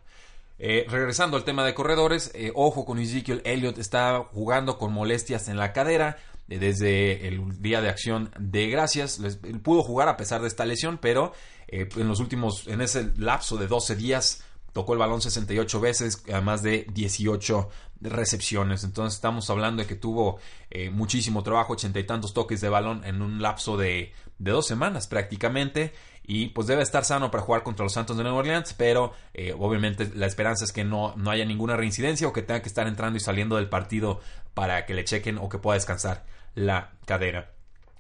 Eh, 0.59 0.87
regresando 0.89 1.37
al 1.37 1.45
tema 1.45 1.65
de 1.65 1.73
corredores, 1.73 2.33
eh, 2.35 2.51
ojo 2.53 2.85
con 2.85 2.99
Ezekiel 2.99 3.43
Elliott, 3.45 3.79
está 3.79 4.25
jugando 4.33 4.77
con 4.77 4.93
molestias 4.93 5.47
en 5.47 5.57
la 5.57 5.73
cadera 5.73 6.17
eh, 6.49 6.59
desde 6.59 7.29
el 7.29 7.63
día 7.63 7.81
de 7.81 7.91
acción 7.91 8.33
de 8.37 8.69
gracias. 8.69 9.21
pudo 9.63 9.85
jugar 9.85 10.09
a 10.09 10.17
pesar 10.17 10.41
de 10.41 10.49
esta 10.49 10.67
lesión, 10.67 10.99
pero 10.99 11.33
en 11.69 12.09
los 12.09 12.19
últimos, 12.19 12.67
en 12.67 12.81
ese 12.81 13.13
lapso 13.19 13.57
de 13.57 13.69
12 13.69 13.95
días, 13.95 14.43
tocó 14.73 14.93
el 14.93 14.99
balón 14.99 15.21
68 15.21 15.81
veces, 15.81 16.23
además 16.29 16.63
de 16.63 16.87
18 16.93 17.69
recepciones. 18.01 18.85
Entonces 18.85 19.15
estamos 19.15 19.49
hablando 19.51 19.83
de 19.83 19.89
que 19.89 19.95
tuvo 19.95 20.39
eh, 20.71 20.91
muchísimo 20.91 21.43
trabajo, 21.43 21.73
ochenta 21.73 21.99
y 21.99 22.05
tantos 22.05 22.33
toques 22.33 22.61
de 22.61 22.69
balón 22.69 23.05
en 23.05 23.23
un 23.23 23.43
lapso 23.43 23.77
de, 23.77 24.13
dos 24.39 24.67
semanas 24.67 25.07
prácticamente. 25.07 25.93
Y 26.31 26.49
pues 26.49 26.67
debe 26.67 26.83
estar 26.83 27.07
sano 27.07 27.31
para 27.31 27.43
jugar 27.43 27.63
contra 27.63 27.85
los 27.85 27.95
Santos 27.95 28.19
de 28.19 28.23
Nueva 28.23 28.39
Orleans, 28.39 28.75
pero 28.75 29.13
eh, 29.33 29.55
obviamente 29.59 30.11
la 30.15 30.27
esperanza 30.27 30.65
es 30.65 30.73
que 30.73 30.85
no, 30.85 31.15
no 31.17 31.31
haya 31.31 31.47
ninguna 31.47 31.75
reincidencia 31.75 32.29
o 32.29 32.35
que 32.35 32.43
tenga 32.43 32.61
que 32.61 32.69
estar 32.69 32.87
entrando 32.87 33.17
y 33.17 33.21
saliendo 33.21 33.57
del 33.57 33.71
partido 33.71 34.21
para 34.53 34.85
que 34.85 34.93
le 34.93 35.05
chequen 35.05 35.39
o 35.39 35.49
que 35.49 35.59
pueda 35.59 35.77
descansar 35.77 36.27
la 36.55 36.93
cadera. 37.07 37.53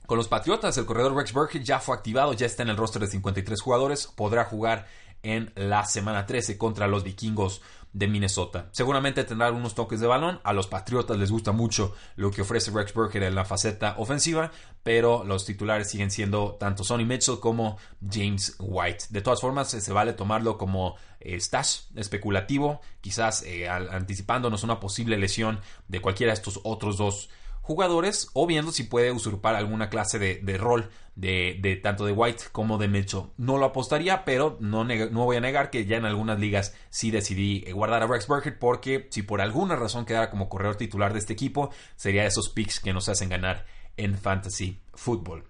Con 0.08 0.16
los 0.18 0.28
Patriotas, 0.28 0.76
el 0.78 0.86
corredor 0.86 1.14
Rex 1.14 1.32
Burkhead 1.32 1.62
ya 1.62 1.80
fue 1.80 1.94
activado, 1.94 2.32
ya 2.32 2.46
está 2.46 2.62
en 2.62 2.70
el 2.70 2.76
roster 2.76 3.00
de 3.00 3.08
53 3.08 3.60
jugadores, 3.60 4.06
podrá 4.06 4.44
jugar 4.44 4.86
en 5.22 5.52
la 5.54 5.84
semana 5.84 6.26
13 6.26 6.56
contra 6.58 6.86
los 6.86 7.04
vikingos 7.04 7.60
de 7.92 8.06
Minnesota. 8.06 8.68
Seguramente 8.72 9.24
tendrá 9.24 9.46
algunos 9.46 9.74
toques 9.74 10.00
de 10.00 10.06
balón. 10.06 10.40
A 10.44 10.52
los 10.52 10.66
Patriotas 10.66 11.16
les 11.16 11.30
gusta 11.30 11.52
mucho 11.52 11.94
lo 12.16 12.30
que 12.30 12.42
ofrece 12.42 12.70
Rex 12.70 12.92
Burkhead 12.92 13.24
en 13.24 13.34
la 13.34 13.44
faceta 13.44 13.94
ofensiva, 13.98 14.52
pero 14.82 15.24
los 15.24 15.44
titulares 15.44 15.90
siguen 15.90 16.10
siendo 16.10 16.56
tanto 16.60 16.84
Sonny 16.84 17.04
Mitchell 17.04 17.40
como 17.40 17.78
James 18.08 18.56
White. 18.58 19.06
De 19.10 19.20
todas 19.20 19.40
formas, 19.40 19.68
se 19.68 19.92
vale 19.92 20.12
tomarlo 20.12 20.58
como 20.58 20.96
eh, 21.20 21.40
stash 21.40 21.80
especulativo, 21.96 22.80
quizás 23.00 23.42
eh, 23.42 23.68
anticipándonos 23.68 24.62
una 24.62 24.80
posible 24.80 25.16
lesión 25.16 25.60
de 25.88 26.00
cualquiera 26.00 26.32
de 26.32 26.34
estos 26.34 26.60
otros 26.64 26.96
dos 26.98 27.30
jugadores 27.68 28.30
o 28.32 28.46
viendo 28.46 28.72
si 28.72 28.84
puede 28.84 29.12
usurpar 29.12 29.54
alguna 29.54 29.90
clase 29.90 30.18
de, 30.18 30.56
rol 30.56 30.88
de, 31.16 31.78
tanto 31.82 32.06
de 32.06 32.12
White 32.12 32.44
como 32.50 32.78
de 32.78 32.88
Mitchell. 32.88 33.24
No 33.36 33.58
lo 33.58 33.66
apostaría, 33.66 34.24
pero 34.24 34.56
no, 34.58 34.84
no, 34.84 35.24
voy 35.26 35.36
a 35.36 35.40
negar 35.40 35.68
que 35.68 35.84
ya 35.84 35.98
en 35.98 36.06
algunas 36.06 36.40
ligas 36.40 36.74
sí 36.88 37.10
decidí 37.10 37.64
eh, 37.66 37.74
guardar 37.74 38.02
a 38.02 38.06
Rex 38.06 38.26
Burkhead 38.26 38.58
porque 38.58 39.06
si 39.10 39.20
por 39.20 39.42
alguna 39.42 39.76
razón 39.76 40.06
quedara 40.06 40.30
como 40.30 40.48
corredor 40.48 40.76
titular 40.76 41.12
de 41.12 41.18
este 41.18 41.34
equipo, 41.34 41.68
sería 41.94 42.24
esos 42.24 42.48
picks 42.48 42.80
que 42.80 42.94
nos 42.94 43.10
hacen 43.10 43.28
ganar 43.28 43.66
en 43.98 44.16
fantasy 44.16 44.80
football. 44.94 45.44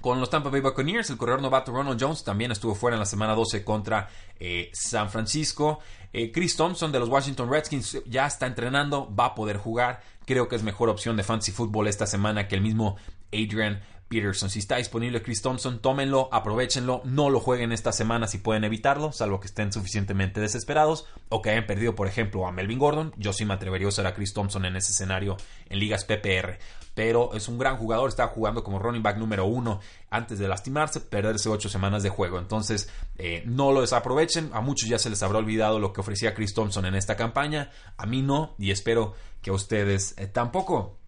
Con 0.00 0.20
los 0.20 0.30
Tampa 0.30 0.50
Bay 0.50 0.60
Buccaneers, 0.60 1.10
el 1.10 1.16
corredor 1.16 1.42
novato 1.42 1.72
Ronald 1.72 2.00
Jones 2.00 2.22
también 2.22 2.52
estuvo 2.52 2.74
fuera 2.74 2.94
en 2.94 3.00
la 3.00 3.06
semana 3.06 3.34
12 3.34 3.64
contra 3.64 4.08
eh, 4.38 4.70
San 4.72 5.10
Francisco. 5.10 5.80
Eh, 6.12 6.30
Chris 6.30 6.54
Thompson 6.54 6.92
de 6.92 7.00
los 7.00 7.08
Washington 7.08 7.50
Redskins 7.50 8.02
ya 8.06 8.26
está 8.26 8.46
entrenando, 8.46 9.12
va 9.14 9.26
a 9.26 9.34
poder 9.34 9.56
jugar. 9.56 10.02
Creo 10.24 10.48
que 10.48 10.56
es 10.56 10.62
mejor 10.62 10.88
opción 10.90 11.16
de 11.16 11.22
fantasy 11.22 11.50
football 11.50 11.88
esta 11.88 12.06
semana 12.06 12.46
que 12.46 12.54
el 12.54 12.60
mismo 12.60 12.96
Adrian 13.32 13.80
Peterson. 14.08 14.50
Si 14.50 14.60
está 14.60 14.76
disponible 14.76 15.22
Chris 15.22 15.42
Thompson, 15.42 15.80
tómenlo, 15.80 16.28
aprovechenlo, 16.32 17.02
no 17.04 17.30
lo 17.30 17.40
jueguen 17.40 17.72
esta 17.72 17.92
semana 17.92 18.26
si 18.26 18.38
pueden 18.38 18.64
evitarlo, 18.64 19.12
salvo 19.12 19.40
que 19.40 19.46
estén 19.46 19.72
suficientemente 19.72 20.40
desesperados 20.40 21.06
o 21.28 21.42
que 21.42 21.50
hayan 21.50 21.66
perdido, 21.66 21.94
por 21.94 22.06
ejemplo, 22.06 22.46
a 22.46 22.52
Melvin 22.52 22.78
Gordon. 22.78 23.12
Yo 23.16 23.32
sí 23.32 23.44
me 23.44 23.54
atrevería 23.54 23.86
a 23.86 23.88
usar 23.88 24.06
a 24.06 24.14
Chris 24.14 24.32
Thompson 24.32 24.64
en 24.64 24.76
ese 24.76 24.92
escenario 24.92 25.36
en 25.68 25.78
ligas 25.78 26.04
PPR. 26.04 26.58
Pero 26.94 27.34
es 27.34 27.48
un 27.48 27.58
gran 27.58 27.76
jugador, 27.76 28.08
está 28.08 28.26
jugando 28.28 28.64
como 28.64 28.78
running 28.78 29.02
back 29.02 29.18
número 29.18 29.44
uno 29.44 29.80
antes 30.08 30.38
de 30.38 30.48
lastimarse, 30.48 31.00
perderse 31.00 31.50
ocho 31.50 31.68
semanas 31.68 32.02
de 32.02 32.08
juego. 32.08 32.38
Entonces, 32.38 32.88
eh, 33.18 33.42
no 33.44 33.70
lo 33.70 33.82
desaprovechen. 33.82 34.50
A 34.54 34.62
muchos 34.62 34.88
ya 34.88 34.98
se 34.98 35.10
les 35.10 35.22
habrá 35.22 35.38
olvidado 35.38 35.78
lo 35.78 35.92
que 35.92 36.00
ofrecía 36.00 36.32
Chris 36.32 36.54
Thompson 36.54 36.86
en 36.86 36.94
esta 36.94 37.16
campaña. 37.16 37.70
A 37.98 38.06
mí 38.06 38.22
no, 38.22 38.54
y 38.58 38.70
espero 38.70 39.14
que 39.42 39.50
a 39.50 39.52
ustedes 39.52 40.14
eh, 40.16 40.26
tampoco. 40.26 40.98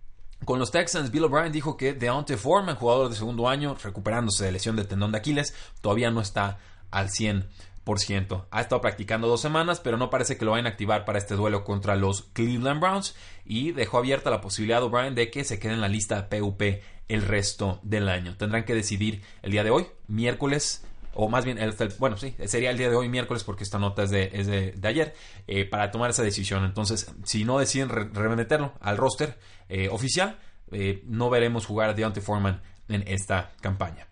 Con 0.44 0.58
los 0.58 0.70
Texans, 0.70 1.10
Bill 1.10 1.24
O'Brien 1.24 1.52
dijo 1.52 1.76
que 1.76 1.92
Deontay 1.92 2.36
Foreman, 2.36 2.76
jugador 2.76 3.10
de 3.10 3.16
segundo 3.16 3.48
año, 3.48 3.76
recuperándose 3.82 4.44
de 4.44 4.52
lesión 4.52 4.76
de 4.76 4.84
tendón 4.84 5.12
de 5.12 5.18
Aquiles, 5.18 5.54
todavía 5.80 6.10
no 6.10 6.20
está 6.20 6.58
al 6.90 7.08
100%. 7.08 8.46
Ha 8.50 8.60
estado 8.60 8.80
practicando 8.80 9.28
dos 9.28 9.40
semanas, 9.40 9.80
pero 9.80 9.96
no 9.96 10.10
parece 10.10 10.38
que 10.38 10.44
lo 10.44 10.52
vayan 10.52 10.66
a 10.66 10.70
activar 10.70 11.04
para 11.04 11.18
este 11.18 11.34
duelo 11.34 11.64
contra 11.64 11.96
los 11.96 12.22
Cleveland 12.32 12.80
Browns 12.80 13.14
y 13.44 13.72
dejó 13.72 13.98
abierta 13.98 14.30
la 14.30 14.40
posibilidad 14.40 14.82
O'Brien 14.82 15.14
de 15.14 15.30
que 15.30 15.44
se 15.44 15.58
quede 15.58 15.74
en 15.74 15.80
la 15.80 15.88
lista 15.88 16.28
PUP 16.28 16.62
el 17.08 17.22
resto 17.22 17.80
del 17.82 18.08
año. 18.08 18.36
Tendrán 18.36 18.64
que 18.64 18.74
decidir 18.74 19.22
el 19.42 19.50
día 19.50 19.64
de 19.64 19.70
hoy, 19.70 19.86
miércoles 20.06 20.84
o 21.20 21.28
más 21.28 21.44
bien, 21.44 21.58
bueno, 21.98 22.16
sí, 22.16 22.32
sería 22.46 22.70
el 22.70 22.78
día 22.78 22.88
de 22.88 22.94
hoy, 22.94 23.08
miércoles, 23.08 23.42
porque 23.42 23.64
esta 23.64 23.76
nota 23.76 24.04
es 24.04 24.10
de, 24.10 24.72
de, 24.76 24.88
ayer, 24.88 25.16
eh, 25.48 25.64
para 25.64 25.90
tomar 25.90 26.10
esa 26.10 26.22
decisión. 26.22 26.64
Entonces, 26.64 27.12
si 27.24 27.44
no 27.44 27.58
deciden 27.58 27.88
remeterlo 27.88 28.72
al 28.80 28.96
roster 28.96 29.36
eh, 29.68 29.88
oficial, 29.88 30.38
eh, 30.70 31.02
no 31.06 31.28
veremos 31.28 31.66
jugar 31.66 31.90
a 31.90 31.94
Deontay 31.94 32.22
Foreman 32.22 32.62
en 32.88 33.02
esta 33.08 33.50
campaña. 33.60 34.06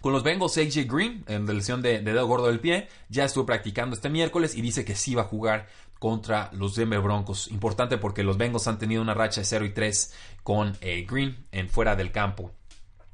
Con 0.00 0.14
los 0.14 0.22
Bengals, 0.22 0.56
AJ 0.56 0.90
Green, 0.90 1.22
en 1.28 1.44
lesión 1.44 1.82
de, 1.82 2.00
dedo 2.00 2.26
gordo 2.26 2.46
del 2.46 2.60
pie, 2.60 2.88
ya 3.10 3.26
estuvo 3.26 3.44
practicando 3.44 3.94
este 3.94 4.08
miércoles 4.08 4.54
y 4.54 4.62
dice 4.62 4.86
que 4.86 4.94
sí 4.94 5.14
va 5.14 5.22
a 5.22 5.26
jugar 5.26 5.68
contra 5.98 6.48
los 6.54 6.74
Denver 6.74 7.00
Broncos. 7.00 7.48
Importante 7.48 7.98
porque 7.98 8.22
los 8.22 8.38
Bengals 8.38 8.66
han 8.68 8.78
tenido 8.78 9.02
una 9.02 9.12
racha 9.12 9.42
de 9.42 9.44
0 9.44 9.66
y 9.66 9.74
3 9.74 10.14
con 10.42 10.78
Green 10.80 11.44
en 11.52 11.68
fuera 11.68 11.94
del 11.94 12.10
campo. 12.10 12.52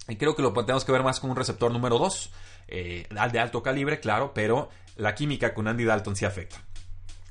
Y 0.06 0.14
creo 0.14 0.36
que 0.36 0.42
lo 0.42 0.52
tenemos 0.52 0.84
que 0.84 0.92
ver 0.92 1.02
más 1.02 1.18
como 1.18 1.32
un 1.32 1.36
receptor 1.36 1.72
número 1.72 1.98
2, 1.98 2.30
eh, 2.68 3.06
de 3.32 3.38
alto 3.38 3.62
calibre, 3.62 4.00
claro, 4.00 4.32
pero 4.34 4.68
la 4.96 5.14
química 5.14 5.54
con 5.54 5.68
Andy 5.68 5.84
Dalton 5.84 6.16
sí 6.16 6.24
afecta. 6.24 6.64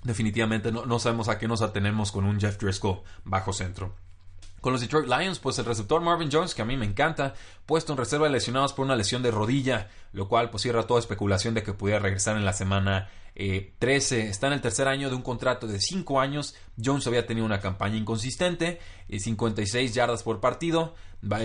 Definitivamente 0.04 0.72
no, 0.72 0.86
no 0.86 1.00
sabemos 1.00 1.30
a 1.30 1.40
qué 1.40 1.48
nos 1.48 1.62
atenemos 1.62 2.12
con 2.12 2.25
un 2.25 2.40
Jeff 2.40 2.58
Driscoll 2.58 3.02
bajo 3.24 3.54
centro. 3.54 3.96
Con 4.63 4.72
los 4.72 4.79
Detroit 4.79 5.10
Lions, 5.10 5.39
pues 5.39 5.60
el 5.60 5.65
receptor 5.65 6.00
Marvin 6.00 6.29
Jones, 6.32 6.55
que 6.55 6.62
a 6.62 6.65
mí 6.65 6.77
me 6.77 6.86
encanta, 6.86 7.34
puesto 7.65 7.91
en 7.91 7.98
reserva 7.98 8.27
de 8.27 8.32
lesionados 8.32 8.72
por 8.72 8.86
una 8.86 8.96
lesión 8.96 9.22
de 9.22 9.29
rodilla, 9.29 9.89
lo 10.13 10.29
cual 10.29 10.50
pues 10.50 10.63
cierra 10.63 10.88
toda 10.88 11.01
especulación 11.01 11.53
de 11.53 11.63
que 11.63 11.74
pudiera 11.74 12.00
regresar 12.00 12.38
en 12.38 12.46
la 12.46 12.53
semana 12.53 13.10
13. 13.36 14.22
Eh, 14.22 14.29
Está 14.29 14.48
en 14.48 14.53
el 14.53 14.62
tercer 14.62 14.88
año 14.88 15.10
de 15.10 15.17
un 15.17 15.22
contrato 15.22 15.67
de 15.67 15.82
5 15.82 16.17
años. 16.22 16.55
Jones 16.82 17.05
había 17.08 17.25
tenido 17.25 17.46
una 17.46 17.60
campaña 17.60 17.98
inconsistente, 17.98 18.79
56 19.10 19.91
eh, 19.91 19.93
yardas 19.93 20.24
por 20.24 20.39
partido, 20.39 20.96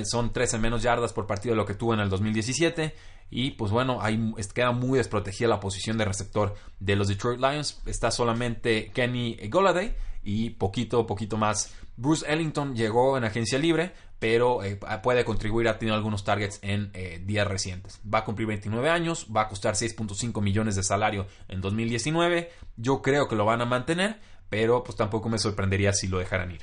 son 0.05 0.33
13 0.33 0.59
menos 0.59 0.85
yardas 0.85 1.13
por 1.13 1.27
partido 1.27 1.55
de 1.55 1.57
lo 1.57 1.67
que 1.67 1.75
tuvo 1.75 1.95
en 1.95 2.01
el 2.01 2.11
2017. 2.11 2.95
Y 3.31 3.51
pues 3.51 3.73
bueno, 3.73 3.99
ahí 4.01 4.33
queda 4.55 4.71
muy 4.71 4.99
desprotegida 4.99 5.49
la 5.49 5.59
posición 5.59 5.99
de 5.99 6.05
receptor 6.05 6.55
de 6.79 6.95
los 6.95 7.09
Detroit 7.09 7.41
Lions. 7.41 7.83
Está 7.85 8.13
solamente 8.13 8.93
Kenny 8.95 9.41
Goladay 9.49 9.93
y 10.23 10.51
poquito, 10.51 11.05
poquito 11.05 11.37
más. 11.37 11.75
Bruce 11.99 12.25
Ellington 12.33 12.77
llegó 12.77 13.19
en 13.19 13.25
agencia 13.25 13.59
libre, 13.59 13.93
pero 14.21 14.63
eh, 14.63 14.79
puede 15.03 15.25
contribuir 15.25 15.67
a 15.67 15.79
tener 15.79 15.93
algunos 15.93 16.23
targets 16.23 16.61
en 16.63 16.91
eh, 16.95 17.21
días 17.25 17.45
recientes. 17.45 18.01
Va 18.03 18.21
a 18.21 18.25
cumplir 18.25 18.47
29 18.47 18.89
años, 18.89 19.27
va 19.35 19.43
a 19.43 19.49
costar 19.49 19.75
6.5 19.75 20.41
millones 20.41 20.77
de 20.77 20.85
salario 20.85 21.27
en 21.49 21.61
2019. 21.61 22.53
Yo 22.77 23.03
creo 23.03 23.27
que 23.27 23.35
lo 23.35 23.45
van 23.45 23.63
a 23.63 23.65
mantener, 23.65 24.21
pero 24.49 24.85
pues 24.85 24.97
tampoco 24.97 25.29
me 25.29 25.39
sorprendería 25.39 25.93
si 25.93 26.07
lo 26.07 26.21
dejaran 26.21 26.53
ir. 26.53 26.61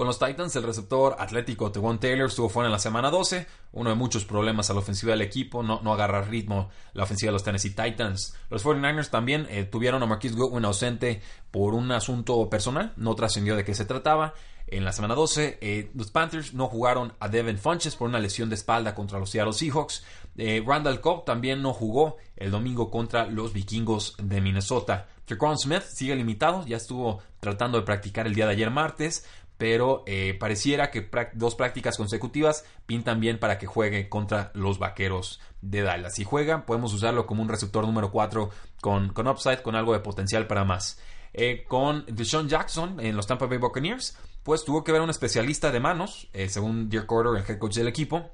Con 0.00 0.06
los 0.06 0.18
Titans, 0.18 0.56
el 0.56 0.62
receptor 0.62 1.14
atlético 1.18 1.70
Tewon 1.70 2.00
Taylor 2.00 2.28
estuvo 2.28 2.48
fuera 2.48 2.68
en 2.68 2.72
la 2.72 2.78
semana 2.78 3.10
12, 3.10 3.46
uno 3.72 3.90
de 3.90 3.96
muchos 3.96 4.24
problemas 4.24 4.70
a 4.70 4.72
la 4.72 4.78
ofensiva 4.78 5.12
del 5.12 5.20
equipo, 5.20 5.62
no, 5.62 5.82
no 5.82 5.92
agarra 5.92 6.22
ritmo 6.22 6.70
la 6.94 7.02
ofensiva 7.02 7.28
de 7.28 7.32
los 7.34 7.44
Tennessee 7.44 7.74
Titans. 7.74 8.34
Los 8.48 8.64
49ers 8.64 9.10
también 9.10 9.46
eh, 9.50 9.64
tuvieron 9.64 10.02
a 10.02 10.06
Marquise 10.06 10.36
Goodwin 10.36 10.64
ausente 10.64 11.20
por 11.50 11.74
un 11.74 11.92
asunto 11.92 12.48
personal, 12.48 12.94
no 12.96 13.14
trascendió 13.14 13.56
de 13.56 13.64
qué 13.66 13.74
se 13.74 13.84
trataba. 13.84 14.32
En 14.68 14.86
la 14.86 14.92
semana 14.92 15.14
12, 15.14 15.58
eh, 15.60 15.90
los 15.94 16.10
Panthers 16.10 16.54
no 16.54 16.68
jugaron 16.68 17.12
a 17.20 17.28
Devin 17.28 17.58
Funches 17.58 17.94
por 17.94 18.08
una 18.08 18.20
lesión 18.20 18.48
de 18.48 18.54
espalda 18.54 18.94
contra 18.94 19.18
los 19.18 19.28
Seattle 19.28 19.52
Seahawks. 19.52 20.02
Eh, 20.38 20.64
Randall 20.66 21.02
Cobb 21.02 21.26
también 21.26 21.60
no 21.60 21.74
jugó 21.74 22.16
el 22.36 22.50
domingo 22.50 22.90
contra 22.90 23.26
los 23.26 23.52
vikingos 23.52 24.14
de 24.16 24.40
Minnesota. 24.40 25.08
Trequan 25.26 25.58
Smith 25.58 25.82
sigue 25.82 26.16
limitado, 26.16 26.66
ya 26.66 26.76
estuvo 26.76 27.22
tratando 27.40 27.78
de 27.78 27.84
practicar 27.84 28.26
el 28.26 28.34
día 28.34 28.46
de 28.46 28.52
ayer 28.52 28.70
martes 28.70 29.24
pero 29.60 30.04
eh, 30.06 30.38
pareciera 30.40 30.90
que 30.90 31.06
dos 31.34 31.54
prácticas 31.54 31.98
consecutivas 31.98 32.64
pintan 32.86 33.20
bien 33.20 33.38
para 33.38 33.58
que 33.58 33.66
juegue 33.66 34.08
contra 34.08 34.52
los 34.54 34.78
vaqueros 34.78 35.38
de 35.60 35.82
Dallas. 35.82 36.14
Si 36.14 36.24
juega, 36.24 36.64
podemos 36.64 36.94
usarlo 36.94 37.26
como 37.26 37.42
un 37.42 37.48
receptor 37.50 37.84
número 37.84 38.10
4 38.10 38.48
con, 38.80 39.10
con 39.12 39.28
upside, 39.28 39.60
con 39.60 39.76
algo 39.76 39.92
de 39.92 40.00
potencial 40.00 40.46
para 40.46 40.64
más. 40.64 40.98
Eh, 41.34 41.66
con 41.68 42.06
Deshaun 42.06 42.48
Jackson 42.48 43.00
en 43.00 43.14
los 43.14 43.26
Tampa 43.26 43.44
Bay 43.44 43.58
Buccaneers, 43.58 44.16
pues 44.42 44.64
tuvo 44.64 44.82
que 44.82 44.92
ver 44.92 45.02
un 45.02 45.10
especialista 45.10 45.70
de 45.70 45.80
manos, 45.80 46.30
eh, 46.32 46.48
según 46.48 46.88
Dirk 46.88 47.04
Corder, 47.04 47.38
el 47.38 47.46
head 47.46 47.58
coach 47.58 47.76
del 47.76 47.88
equipo, 47.88 48.30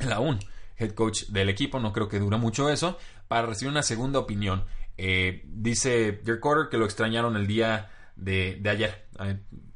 la 0.00 0.20
un 0.20 0.38
head 0.76 0.90
coach 0.90 1.28
del 1.28 1.48
equipo, 1.48 1.80
no 1.80 1.90
creo 1.94 2.06
que 2.06 2.18
dura 2.18 2.36
mucho 2.36 2.68
eso, 2.68 2.98
para 3.28 3.46
recibir 3.46 3.70
una 3.70 3.82
segunda 3.82 4.18
opinión. 4.18 4.66
dice 4.98 6.20
Dirk 6.22 6.40
Corder 6.40 6.68
que 6.68 6.76
lo 6.76 6.84
extrañaron 6.84 7.34
el 7.34 7.46
día 7.46 7.88
de, 8.16 8.56
de 8.60 8.70
ayer 8.70 9.06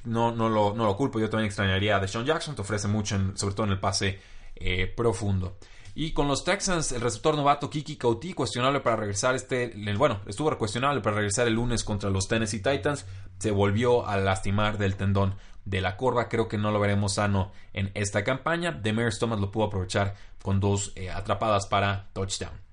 no, 0.05 0.33
no, 0.33 0.49
lo, 0.49 0.75
no 0.75 0.85
lo 0.85 0.97
culpo. 0.97 1.19
Yo 1.19 1.29
también 1.29 1.47
extrañaría 1.47 1.97
a 1.97 2.01
Deshaun 2.01 2.25
Jackson, 2.25 2.55
te 2.55 2.63
ofrece 2.63 2.89
mucho, 2.89 3.17
sobre 3.35 3.55
todo 3.55 3.67
en 3.67 3.73
el 3.73 3.81
pase 3.81 4.21
eh, 4.57 4.87
profundo. 4.87 5.59
Y 5.95 6.13
con 6.13 6.29
los 6.29 6.45
Texans, 6.45 6.93
el 6.93 7.01
receptor 7.01 7.35
novato 7.35 7.69
Kiki 7.69 7.97
Kauti, 7.97 8.33
cuestionable 8.33 8.81
para 8.81 8.97
regresar 8.97 9.35
este. 9.35 9.75
Bueno, 9.97 10.21
estuvo 10.27 10.57
cuestionable 10.57 11.01
para 11.01 11.17
regresar 11.17 11.49
el 11.49 11.55
lunes 11.55 11.83
contra 11.83 12.11
los 12.11 12.29
Tennessee 12.29 12.63
Titans. 12.63 13.07
Se 13.39 13.51
volvió 13.51 14.07
a 14.07 14.17
lastimar 14.17 14.79
del 14.79 14.97
tendón 14.97 15.35
de 15.65 15.81
la 15.81 15.97
corva. 15.97 16.29
Creo 16.29 16.49
que 16.49 16.59
no 16.59 16.71
lo 16.71 16.79
veremos 16.79 17.15
sano 17.15 17.53
en 17.73 17.91
esta 17.95 18.23
campaña. 18.23 18.71
Demers 18.71 19.19
Thomas 19.19 19.41
lo 19.41 19.51
pudo 19.51 19.65
aprovechar 19.65 20.15
con 20.43 20.61
dos 20.61 20.93
eh, 20.95 21.11
atrapadas 21.11 21.67
para 21.67 22.09
touchdown. 22.13 22.70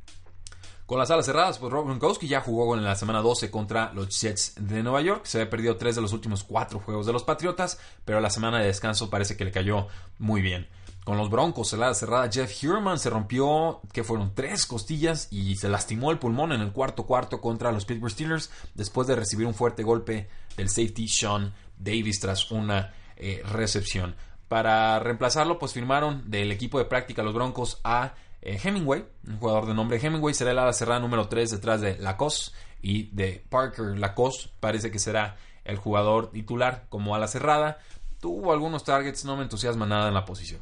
Con 0.87 0.99
las 0.99 1.11
alas 1.11 1.25
cerradas, 1.25 1.59
pues 1.59 1.69
Rob 1.69 1.83
Gronkowski 1.83 2.29
ya 2.29 2.39
jugó 2.39 2.73
en 2.73 2.85
la 2.85 2.95
semana 2.95 3.21
12 3.21 3.51
contra 3.51 3.91
los 3.91 4.21
Jets 4.21 4.53
de 4.57 4.81
Nueva 4.81 5.01
York. 5.01 5.25
Se 5.25 5.37
había 5.37 5.49
perdido 5.49 5.75
tres 5.75 5.97
de 5.97 6.01
los 6.01 6.13
últimos 6.13 6.45
cuatro 6.45 6.79
juegos 6.79 7.05
de 7.05 7.11
los 7.11 7.25
Patriotas, 7.25 7.77
pero 8.05 8.21
la 8.21 8.29
semana 8.29 8.59
de 8.59 8.67
descanso 8.67 9.09
parece 9.09 9.35
que 9.35 9.43
le 9.43 9.51
cayó 9.51 9.89
muy 10.17 10.41
bien. 10.41 10.69
Con 11.03 11.17
los 11.17 11.29
Broncos, 11.29 11.73
la 11.73 11.87
ala 11.87 11.93
cerrada, 11.93 12.31
Jeff 12.31 12.63
Hurman 12.63 12.99
se 12.99 13.09
rompió, 13.09 13.81
que 13.91 14.05
fueron 14.05 14.33
tres 14.33 14.65
costillas 14.65 15.27
y 15.29 15.57
se 15.57 15.67
lastimó 15.67 16.09
el 16.09 16.19
pulmón 16.19 16.53
en 16.53 16.61
el 16.61 16.71
cuarto 16.71 17.05
cuarto 17.05 17.41
contra 17.41 17.73
los 17.73 17.83
Pittsburgh 17.83 18.13
Steelers 18.13 18.49
después 18.73 19.07
de 19.07 19.17
recibir 19.17 19.45
un 19.45 19.55
fuerte 19.55 19.83
golpe 19.83 20.29
del 20.55 20.69
safety 20.69 21.09
Sean 21.09 21.53
Davis 21.77 22.21
tras 22.21 22.49
una 22.49 22.93
eh, 23.17 23.41
recepción. 23.43 24.15
Para 24.47 24.99
reemplazarlo, 24.99 25.59
pues 25.59 25.73
firmaron 25.73 26.29
del 26.29 26.51
equipo 26.51 26.79
de 26.79 26.85
práctica 26.85 27.23
los 27.23 27.33
Broncos 27.33 27.81
a 27.83 28.13
eh, 28.41 28.59
Hemingway, 28.63 29.05
un 29.27 29.39
jugador 29.39 29.65
de 29.65 29.73
nombre 29.73 29.99
Hemingway, 30.01 30.33
será 30.33 30.51
el 30.51 30.59
ala 30.59 30.73
cerrada 30.73 30.99
número 30.99 31.27
3 31.27 31.51
detrás 31.51 31.81
de 31.81 31.97
Lacoste 31.97 32.55
y 32.81 33.09
de 33.15 33.43
Parker 33.49 33.97
Lacoste. 33.97 34.49
Parece 34.59 34.89
que 34.91 34.99
será 34.99 35.35
el 35.65 35.77
jugador 35.77 36.31
titular 36.31 36.85
como 36.89 37.13
ala 37.13 37.27
cerrada. 37.27 37.79
Tuvo 38.21 38.53
algunos 38.53 38.83
targets, 38.83 39.25
no 39.25 39.35
me 39.35 39.43
entusiasma 39.43 39.85
nada 39.85 40.07
en 40.07 40.13
la 40.13 40.25
posición. 40.25 40.61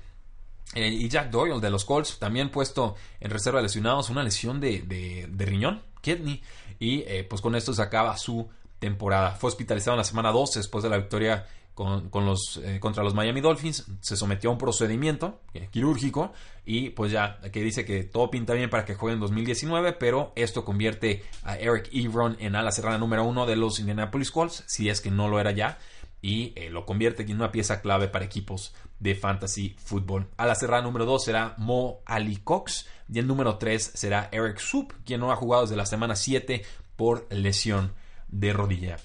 Eh, 0.74 0.88
y 0.88 1.08
Jack 1.08 1.30
Doyle 1.30 1.62
de 1.62 1.70
los 1.70 1.86
Colts, 1.86 2.18
también 2.18 2.50
puesto 2.50 2.96
en 3.20 3.30
reserva 3.30 3.60
de 3.60 3.64
lesionados, 3.64 4.10
una 4.10 4.24
lesión 4.24 4.60
de, 4.60 5.30
riñón, 5.38 5.84
kidney, 6.02 6.42
y 6.80 7.02
eh, 7.02 7.24
pues 7.30 7.42
con 7.42 7.56
esto 7.56 7.74
se 7.74 7.82
acaba 7.82 8.18
su 8.18 8.50
temporada. 8.80 9.32
Fue 9.32 9.50
hospitalizado 9.50 9.94
en 9.94 10.00
la 10.00 10.04
semana 10.04 10.32
12 10.32 10.60
después 10.60 10.84
de 10.84 10.90
la 10.90 10.98
victoria 10.98 11.46
con, 11.76 12.10
los, 12.26 12.62
eh, 12.64 12.80
contra 12.80 13.04
los 13.04 13.14
Miami 13.14 13.42
Dolphins, 13.42 13.86
se 14.00 14.16
sometió 14.16 14.50
a 14.50 14.54
un 14.54 14.58
procedimiento 14.58 15.42
eh, 15.54 15.68
quirúrgico 15.70 16.32
y 16.66 16.90
pues 16.92 17.12
ya 17.12 17.40
que 17.52 17.62
dice 17.62 17.84
que 17.84 18.06
todo 18.06 18.32
pinta 18.32 18.54
bien 18.54 18.70
para 18.70 18.86
que 18.86 18.96
juegue 18.96 19.16
en 19.16 19.20
2019, 19.20 19.92
pero 19.94 20.32
esto 20.36 20.64
convierte 20.64 21.24
a 21.44 21.58
Eric 21.58 21.90
Ebron 21.92 22.38
en 22.40 22.56
ala 22.56 22.72
cerrada 22.72 22.98
número 22.98 23.26
uno 23.26 23.46
de 23.46 23.58
los 23.58 23.80
Indianapolis 23.80 24.32
Colts, 24.32 24.64
si 24.68 24.90
es 24.90 25.02
que 25.02 25.12
no 25.12 25.28
lo 25.28 25.40
era 25.40 25.52
ya, 25.52 25.78
y 26.22 26.54
eh, 26.56 26.70
lo 26.70 26.86
convierte 26.86 27.24
en 27.24 27.36
una 27.36 27.52
pieza 27.52 27.82
clave 27.82 28.08
para 28.08 28.24
equipos 28.24 28.74
de 29.00 29.14
fantasy 29.14 29.76
fútbol. 29.78 30.30
A 30.38 30.46
la 30.46 30.56
cerrada 30.56 30.82
número 30.82 31.06
2 31.06 31.26
será 31.26 31.56
Mo 31.58 32.00
Ali 32.06 32.38
Cox 32.38 32.88
y 33.14 33.20
el 33.20 33.28
número 33.28 33.58
3 33.58 33.92
será 33.94 34.30
Eric 34.32 34.60
Soup, 34.60 34.94
quien 35.06 35.20
no 35.20 35.32
ha 35.32 35.36
jugado 35.36 35.64
desde 35.64 35.76
la 35.76 35.86
semana 35.86 36.16
7 36.16 36.64
por 36.96 37.28
lesión 37.30 37.92
de 38.30 38.54
rodilla. 38.54 38.98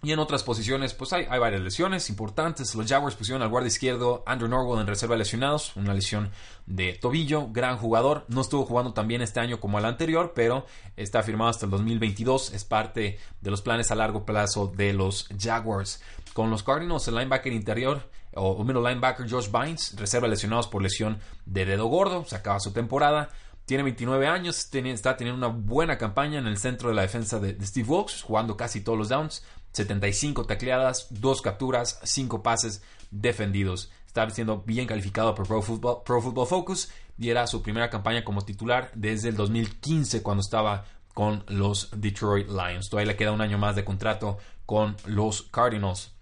Y 0.00 0.12
en 0.12 0.20
otras 0.20 0.44
posiciones, 0.44 0.94
pues 0.94 1.12
hay, 1.12 1.26
hay, 1.28 1.40
varias 1.40 1.60
lesiones 1.60 2.08
importantes. 2.08 2.72
Los 2.76 2.86
Jaguars 2.86 3.16
pusieron 3.16 3.42
al 3.42 3.48
guardia 3.48 3.66
izquierdo 3.66 4.22
Andrew 4.26 4.48
Norwell 4.48 4.80
en 4.80 4.86
reserva 4.86 5.16
de 5.16 5.20
lesionados, 5.20 5.74
una 5.74 5.92
lesión 5.92 6.30
de 6.66 6.92
tobillo, 6.92 7.48
gran 7.50 7.78
jugador. 7.78 8.24
No 8.28 8.40
estuvo 8.42 8.64
jugando 8.64 8.92
tan 8.92 9.08
bien 9.08 9.22
este 9.22 9.40
año 9.40 9.58
como 9.58 9.78
el 9.80 9.84
anterior, 9.84 10.32
pero 10.36 10.66
está 10.96 11.24
firmado 11.24 11.50
hasta 11.50 11.64
el 11.64 11.72
2022. 11.72 12.54
Es 12.54 12.64
parte 12.64 13.18
de 13.40 13.50
los 13.50 13.60
planes 13.60 13.90
a 13.90 13.96
largo 13.96 14.24
plazo 14.24 14.72
de 14.76 14.92
los 14.92 15.28
Jaguars. 15.36 16.00
Con 16.32 16.48
los 16.50 16.62
Cardinals, 16.62 17.08
el 17.08 17.16
linebacker 17.16 17.52
interior 17.52 18.08
o 18.34 18.62
middle 18.62 18.82
linebacker 18.82 19.28
Josh 19.28 19.50
Bynes, 19.50 19.96
reserva 19.96 20.26
de 20.26 20.32
lesionados 20.32 20.68
por 20.68 20.82
lesión 20.82 21.18
de 21.44 21.64
dedo 21.64 21.86
gordo, 21.86 22.24
se 22.24 22.36
acaba 22.36 22.60
su 22.60 22.72
temporada. 22.72 23.30
Tiene 23.64 23.82
29 23.82 24.26
años, 24.26 24.70
está 24.72 25.16
teniendo 25.16 25.46
una 25.46 25.54
buena 25.54 25.98
campaña 25.98 26.38
en 26.38 26.46
el 26.46 26.56
centro 26.56 26.88
de 26.88 26.94
la 26.94 27.02
defensa 27.02 27.38
de, 27.38 27.54
Steve 27.66 27.86
Wilkes, 27.86 28.22
jugando 28.22 28.56
casi 28.56 28.80
todos 28.80 28.96
los 28.96 29.10
downs. 29.10 29.44
75 29.72 30.46
tacleadas, 30.46 31.06
2 31.10 31.42
capturas, 31.42 32.00
5 32.02 32.42
pases 32.42 32.82
defendidos. 33.10 33.90
Está 34.06 34.28
siendo 34.30 34.62
bien 34.62 34.86
calificado 34.86 35.34
por 35.34 35.46
Pro 35.46 35.62
Football, 35.62 36.46
Focus 36.46 36.90
y 37.18 37.30
era 37.30 37.46
su 37.46 37.62
primera 37.62 37.90
campaña 37.90 38.24
como 38.24 38.42
titular 38.42 38.90
desde 38.94 39.28
el 39.28 39.36
2015 39.36 40.22
cuando 40.22 40.40
estaba 40.40 40.84
con 41.14 41.44
los 41.48 41.90
Detroit 41.94 42.48
Lions. 42.48 42.88
Todavía 42.88 43.12
le 43.12 43.16
queda 43.16 43.32
un 43.32 43.40
año 43.40 43.58
más 43.58 43.76
de 43.76 43.84
contrato 43.84 44.38
con 44.66 44.96
los 45.06 45.42
Cardinals. 45.42 46.12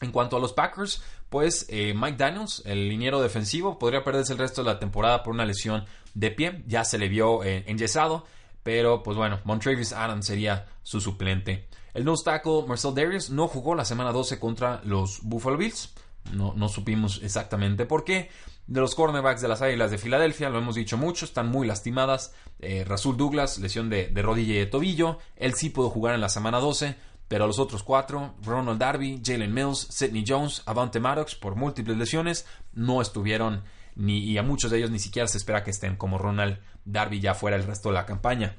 En 0.00 0.12
cuanto 0.12 0.36
a 0.36 0.40
los 0.40 0.52
Packers, 0.52 1.02
pues 1.28 1.66
eh, 1.68 1.92
Mike 1.94 2.16
Daniels, 2.16 2.62
el 2.64 2.88
liniero 2.88 3.20
defensivo, 3.20 3.78
podría 3.78 4.04
perderse 4.04 4.32
el 4.32 4.38
resto 4.38 4.62
de 4.62 4.70
la 4.70 4.78
temporada 4.78 5.22
por 5.22 5.34
una 5.34 5.44
lesión 5.44 5.84
de 6.14 6.30
pie. 6.30 6.64
Ya 6.66 6.84
se 6.84 6.98
le 6.98 7.08
vio 7.08 7.44
eh, 7.44 7.64
enyesado, 7.66 8.24
pero 8.62 9.02
pues 9.02 9.16
bueno, 9.16 9.40
Montrevis 9.44 9.92
Adams 9.92 10.26
sería 10.26 10.66
su 10.82 11.00
suplente. 11.00 11.67
El 11.98 12.04
nose 12.04 12.22
tackle 12.22 12.62
Marcel 12.64 12.94
Darius 12.94 13.28
no 13.28 13.48
jugó 13.48 13.74
la 13.74 13.84
semana 13.84 14.12
12 14.12 14.38
contra 14.38 14.80
los 14.84 15.18
Buffalo 15.24 15.56
Bills. 15.56 15.92
No, 16.32 16.54
no 16.54 16.68
supimos 16.68 17.20
exactamente 17.24 17.86
por 17.86 18.04
qué. 18.04 18.30
De 18.68 18.80
los 18.80 18.94
cornerbacks 18.94 19.40
de 19.40 19.48
las 19.48 19.62
Águilas 19.62 19.90
de 19.90 19.98
Filadelfia, 19.98 20.48
lo 20.48 20.58
hemos 20.58 20.76
dicho 20.76 20.96
mucho, 20.96 21.24
están 21.24 21.48
muy 21.48 21.66
lastimadas. 21.66 22.32
Eh, 22.60 22.84
Rasul 22.86 23.16
Douglas, 23.16 23.58
lesión 23.58 23.90
de, 23.90 24.12
rodilla 24.14 24.54
y 24.54 24.58
de 24.58 24.66
tobillo. 24.66 25.18
Él 25.34 25.54
sí 25.54 25.70
pudo 25.70 25.90
jugar 25.90 26.14
en 26.14 26.20
la 26.20 26.28
semana 26.28 26.60
12 26.60 26.94
Pero 27.26 27.48
los 27.48 27.58
otros 27.58 27.82
cuatro, 27.82 28.36
Ronald 28.44 28.78
Darby, 28.78 29.20
Jalen 29.24 29.52
Mills, 29.52 29.88
Sidney 29.90 30.24
Jones, 30.24 30.62
Avante 30.66 31.00
Maddox, 31.00 31.34
por 31.34 31.56
múltiples 31.56 31.96
lesiones, 31.96 32.46
no 32.74 33.02
estuvieron 33.02 33.64
ni, 33.96 34.20
y 34.20 34.38
a 34.38 34.44
muchos 34.44 34.70
de 34.70 34.78
ellos 34.78 34.92
ni 34.92 35.00
siquiera 35.00 35.26
se 35.26 35.38
espera 35.38 35.64
que 35.64 35.72
estén 35.72 35.96
como 35.96 36.16
Ronald 36.16 36.60
Darby 36.84 37.18
ya 37.18 37.34
fuera 37.34 37.56
el 37.56 37.64
resto 37.64 37.88
de 37.88 37.96
la 37.96 38.06
campaña. 38.06 38.54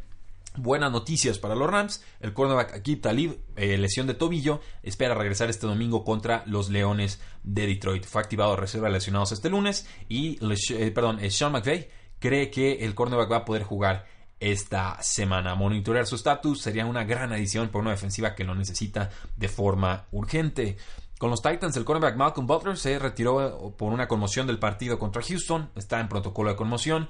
Buenas 0.62 0.92
noticias 0.92 1.39
para 1.39 1.56
los 1.56 1.70
Rams. 1.70 2.04
El 2.20 2.34
cornerback 2.34 2.74
Akib 2.74 3.00
Talib, 3.00 3.39
eh, 3.56 3.78
lesión 3.78 4.08
de 4.08 4.13
tobillo, 4.13 4.60
espera 4.84 5.16
regresar 5.16 5.50
este 5.50 5.68
domingo 5.68 6.04
contra 6.04 6.44
los 6.48 6.70
Leones 6.70 7.22
de 7.44 7.66
Detroit. 7.66 8.04
Fue 8.06 8.22
activado 8.22 8.58
reserva 8.58 8.89
lesionados 8.89 9.32
este 9.32 9.50
lunes 9.50 9.88
y 10.10 10.38
eh, 10.42 10.92
perdón, 10.92 11.20
eh, 11.22 11.32
Sean 11.32 11.54
McVay 11.54 11.88
cree 12.20 12.51
que 12.51 12.84
el 12.84 12.94
cornerback 12.94 13.32
va 13.32 13.38
a 13.38 13.46
poder 13.46 13.63
jugar 13.63 14.06
esta 14.42 15.01
semana. 15.01 15.56
Monitorear 15.56 16.06
su 16.06 16.16
estatus 16.16 16.60
sería 16.60 16.86
una 16.86 17.06
gran 17.06 17.32
adición 17.32 17.70
por 17.70 17.80
una 17.80 17.92
defensiva 17.92 18.36
que 18.36 18.44
lo 18.44 18.54
necesita 18.54 19.12
de 19.38 19.48
forma 19.48 20.08
urgente. 20.12 20.75
Con 21.18 21.30
los 21.30 21.42
Titans, 21.42 21.78
el 21.78 21.86
cornerback 21.86 22.18
Malcolm 22.18 22.48
Butler 22.48 22.75
se 22.75 23.00
retiró 23.00 23.74
por 23.78 23.94
una 23.94 24.10
conmoción 24.10 24.46
del 24.46 24.60
partido 24.60 25.00
contra 25.00 25.22
Houston. 25.22 25.70
Está 25.78 26.01
en 26.01 26.10
protocolo 26.10 26.50
de 26.50 26.58
conmoción. 26.58 27.08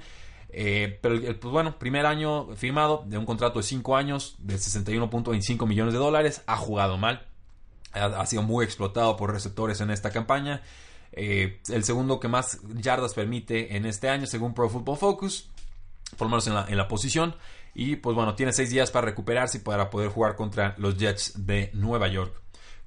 Eh, 0.52 0.98
pero 1.02 1.20
pues 1.40 1.52
bueno, 1.52 1.78
primer 1.78 2.06
año 2.06 2.56
firmado 2.56 3.04
de 3.06 3.18
un 3.18 3.26
contrato 3.26 3.60
de 3.60 3.64
5 3.64 3.96
años 3.96 4.36
de 4.40 4.56
61.25 4.56 5.68
millones 5.68 5.94
de 5.94 6.00
dólares. 6.00 6.42
Ha 6.48 6.58
jugado 6.58 6.98
mal. 6.98 7.26
Ha, 7.92 8.26
sido 8.28 8.44
muy 8.44 8.66
explotado 8.66 9.18
por 9.18 9.32
receptores 9.32 9.82
en 9.82 9.90
esta 9.90 10.12
campaña. 10.12 10.62
Eh, 11.12 11.60
el 11.70 11.84
segundo 11.84 12.20
que 12.20 12.28
más 12.28 12.60
yardas 12.76 13.16
permite 13.16 13.76
en 13.76 13.86
este 13.86 14.10
año, 14.10 14.28
según 14.28 14.54
Pro 14.54 14.70
Football 14.70 14.98
Focus 14.98 15.50
por 16.18 16.28
en 16.48 16.78
la, 16.78 16.88
posición. 16.88 17.36
Y 17.74 17.98
pues 17.98 18.16
bueno, 18.16 18.36
tiene 18.36 18.52
seis 18.52 18.70
días 18.70 18.92
para 18.92 19.06
recuperarse 19.06 19.60
y 19.60 19.62
para 19.62 19.90
poder 19.90 20.10
jugar 20.10 20.36
contra 20.36 20.76
los 20.78 20.98
Jets 20.98 21.46
de 21.46 21.70
Nueva 21.74 22.08
York. 22.08 22.34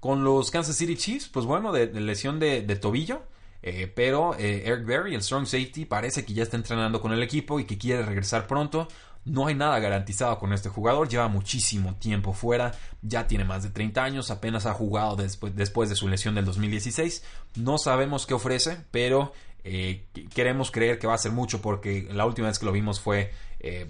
Con 0.01 0.25
los 0.25 0.51
Kansas 0.51 0.77
City 0.77 0.97
Chiefs, 0.97 1.29
pues 1.29 1.47
bueno, 1.47 1.73
de, 1.73 1.87
lesión 2.01 2.41
de, 2.41 2.63
tobillo. 2.77 3.23
Eh, 3.63 3.91
pero 3.95 4.35
eh, 4.39 4.65
Eric 4.67 4.85
Berry, 4.85 5.15
el 5.15 5.23
strong 5.23 5.47
safety, 5.47 5.85
parece 5.85 6.25
que 6.25 6.35
ya 6.35 6.43
está 6.43 6.57
entrenando 6.57 7.01
con 7.01 7.13
el 7.13 7.23
equipo 7.23 7.61
y 7.61 7.65
que 7.65 7.79
quiere 7.79 8.03
regresar 8.05 8.47
pronto. 8.47 8.89
No 9.25 9.47
hay 9.47 9.55
nada 9.55 9.79
garantizado 9.79 10.37
con 10.41 10.53
este 10.53 10.69
jugador, 10.69 11.09
lleva 11.09 11.29
muchísimo 11.29 11.95
tiempo 11.95 12.33
fuera, 12.33 12.73
ya 13.03 13.29
tiene 13.29 13.45
más 13.45 13.63
de 13.63 13.71
30 13.71 14.03
años, 14.03 14.33
apenas 14.33 14.67
ha 14.67 14.75
jugado 14.75 15.15
después, 15.15 15.55
después 15.55 15.89
de 15.89 15.95
su 15.95 16.09
lesión 16.09 16.35
del 16.35 16.45
2016. 16.45 17.23
No 17.55 17.79
sabemos 17.79 18.27
qué 18.27 18.35
ofrece, 18.35 18.79
pero 18.91 19.33
eh, 19.63 20.07
queremos 20.35 20.73
creer 20.73 20.99
que 20.99 21.07
va 21.07 21.15
a 21.15 21.19
ser 21.19 21.31
mucho 21.31 21.63
porque 21.63 22.09
la 22.13 22.27
última 22.27 22.49
vez 22.49 22.59
que 22.59 22.67
lo 22.67 22.73
vimos 22.73 23.01
fue 23.01 23.33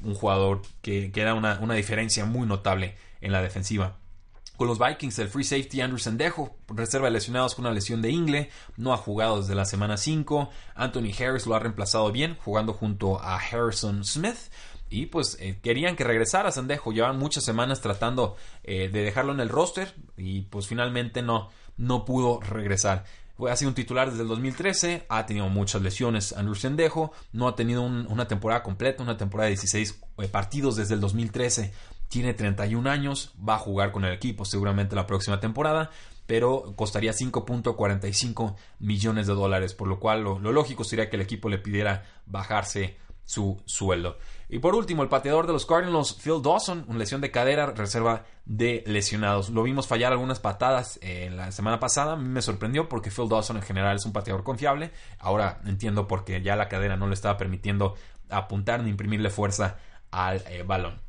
un 0.05 0.15
jugador 0.15 0.61
que, 0.83 1.11
que 1.13 1.25
da 1.25 1.33
una, 1.33 1.75
diferencia 1.75 2.27
muy 2.27 2.47
notable 2.47 2.95
en 3.23 3.33
la 3.33 3.41
defensiva. 3.41 3.97
Con 4.57 4.69
los 4.69 4.79
Vikings, 4.79 5.19
el 5.19 5.29
free 5.29 5.45
safety 5.45 5.81
Andrew 5.81 5.99
Sendejo, 5.99 6.55
reserva 6.69 7.07
de 7.07 7.13
lesionados 7.13 7.55
con 7.55 7.65
una 7.65 7.75
lesión 7.75 8.03
de 8.03 8.11
ingle, 8.11 8.51
no 8.77 8.93
ha 8.93 8.97
jugado 8.97 9.41
desde 9.41 9.55
la 9.55 9.65
semana 9.65 9.97
5. 9.97 10.51
Anthony 10.75 11.11
Harris 11.19 11.47
lo 11.47 11.55
ha 11.55 11.59
reemplazado 11.59 12.13
bien, 12.13 12.37
jugando 12.45 12.73
junto 12.73 13.21
a 13.21 13.37
Harrison 13.37 14.05
Smith. 14.05 14.37
Y 14.91 15.07
pues 15.07 15.39
eh, 15.41 15.59
querían 15.63 15.97
que 15.97 16.05
regresara 16.05 16.53
Sendejo, 16.53 16.93
llevan 16.93 17.19
muchas 17.19 17.45
semanas 17.45 17.81
tratando 17.81 18.37
de 18.63 18.89
dejarlo 18.89 19.33
en 19.33 19.41
el 19.41 19.49
roster 19.49 19.95
y 20.19 20.43
pues 20.43 20.67
finalmente 20.67 21.23
no, 21.23 21.51
no 21.79 22.05
pudo 22.05 22.41
regresar 22.41 23.05
ha 23.49 23.57
sido 23.57 23.71
un 23.71 23.75
titular 23.75 24.11
desde 24.11 24.23
el 24.23 24.29
2013, 24.29 25.07
ha 25.09 25.27
tenido 25.27 25.49
muchas 25.49 25.83
lesiones 25.83 26.33
Andrew 26.33 26.55
Sendejo, 26.55 27.13
no 27.33 27.49
ha 27.49 27.57
tenido 27.57 27.83
una 27.83 28.29
temporada 28.29 28.63
completa, 28.63 29.03
una 29.03 29.17
temporada 29.17 29.47
de 29.47 29.57
16 29.57 30.01
eh, 30.19 30.29
partidos 30.29 30.77
desde 30.77 30.95
el 30.95 31.01
2013, 31.01 31.73
tiene 32.13 32.35
31 32.35 32.91
años, 32.91 33.33
va 33.37 33.55
a 33.55 33.59
jugar 33.59 33.91
con 33.91 34.05
el 34.05 34.13
equipo 34.13 34.45
seguramente 34.45 34.95
la 34.95 35.07
próxima 35.07 35.41
temporada, 35.41 35.89
pero 36.27 36.75
costaría 36.77 37.13
5.45 37.13 38.55
millones 38.81 39.27
de 39.27 39.33
dólares, 39.33 39.73
por 39.73 39.89
lo 39.89 39.99
cual 39.99 40.23
lo, 40.23 40.39
lógico 40.39 40.85
sería 40.85 41.09
que 41.09 41.17
el 41.17 41.23
equipo 41.23 41.49
le 41.49 41.57
pidiera 41.57 42.05
bajarse 42.27 42.99
su 43.25 43.63
sueldo. 43.65 44.19
Y 44.51 44.59
por 44.59 44.75
último, 44.75 45.03
el 45.03 45.09
pateador 45.09 45.47
de 45.47 45.55
los 45.55 45.65
Cardinals, 45.65 46.19
Phil 46.23 46.43
Dawson, 46.43 46.85
una 46.87 46.99
lesión 46.99 47.23
de 47.23 47.31
cadera, 47.31 47.65
reserva 47.71 48.27
de 48.45 48.85
lesionados. 48.87 49.49
Lo 49.49 49.63
vimos 49.63 49.87
fallar 49.87 50.13
algunas 50.13 50.39
patadas 50.39 50.99
eh, 51.01 51.31
la 51.35 51.51
semana 51.51 51.81
pasada. 51.81 52.17
Me 52.17 52.43
sorprendió 52.43 52.91
porque 52.91 53.11
Phil 53.11 53.31
Dawson 53.31 53.57
en 53.57 53.63
general 53.63 53.97
es 53.97 54.05
un 54.05 54.13
pateador 54.13 54.45
confiable. 54.45 54.91
Ahora 55.19 55.63
entiendo 55.65 56.07
por 56.07 56.27
qué 56.27 56.43
ya 56.43 56.57
la 56.57 56.69
cadera 56.69 56.99
no 56.99 57.07
le 57.07 57.15
estaba 57.15 57.39
permitiendo 57.39 57.95
apuntar 58.29 58.83
ni 58.83 58.91
imprimirle 58.91 59.31
fuerza 59.31 59.79
al 60.11 60.43
eh, 60.49 60.63
balón. 60.63 61.01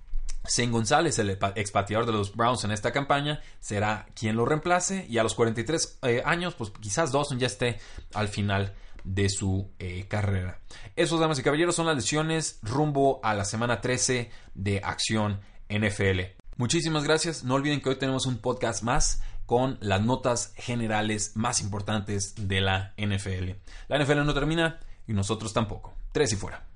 Zane 0.48 0.72
González, 0.72 1.18
el 1.20 1.38
expateador 1.56 2.06
de 2.06 2.12
los 2.12 2.36
Browns 2.36 2.64
en 2.64 2.72
esta 2.72 2.92
campaña, 2.92 3.42
será 3.60 4.06
quien 4.16 4.36
lo 4.36 4.46
reemplace. 4.46 5.06
Y 5.10 5.18
a 5.18 5.24
los 5.24 5.36
43 5.36 6.00
eh, 6.04 6.22
años, 6.26 6.56
pues 6.56 6.72
quizás 6.80 7.12
Dawson 7.12 7.40
ya 7.40 7.48
esté 7.48 7.80
al 8.14 8.28
final 8.28 8.74
de 9.04 9.30
su 9.30 9.70
eh, 9.80 10.06
carrera. 10.08 10.60
Esos, 10.96 11.20
damas 11.20 11.40
y 11.40 11.44
caballeros, 11.44 11.76
son 11.76 11.86
las 11.86 11.96
lesiones 11.96 12.60
rumbo 12.62 13.20
a 13.24 13.34
la 13.34 13.46
semana 13.46 13.82
13 13.82 14.30
de 14.54 14.82
Acción 14.84 15.42
NFL. 15.70 16.22
Muchísimas 16.58 17.04
gracias. 17.04 17.44
No 17.44 17.56
olviden 17.56 17.82
que 17.82 17.90
hoy 17.90 17.96
tenemos 17.96 18.26
un 18.26 18.38
podcast 18.38 18.84
más 18.84 19.22
con 19.46 19.78
las 19.82 20.02
notas 20.02 20.54
generales 20.56 21.34
más 21.36 21.62
importantes 21.62 22.34
de 22.38 22.62
la 22.62 22.94
NFL. 22.98 23.52
La 23.88 24.02
NFL 24.02 24.26
no 24.26 24.34
termina 24.34 24.80
y 25.08 25.14
nosotros 25.14 25.54
tampoco. 25.54 25.94
Tres 26.12 26.32
y 26.34 26.36
fuera. 26.36 26.73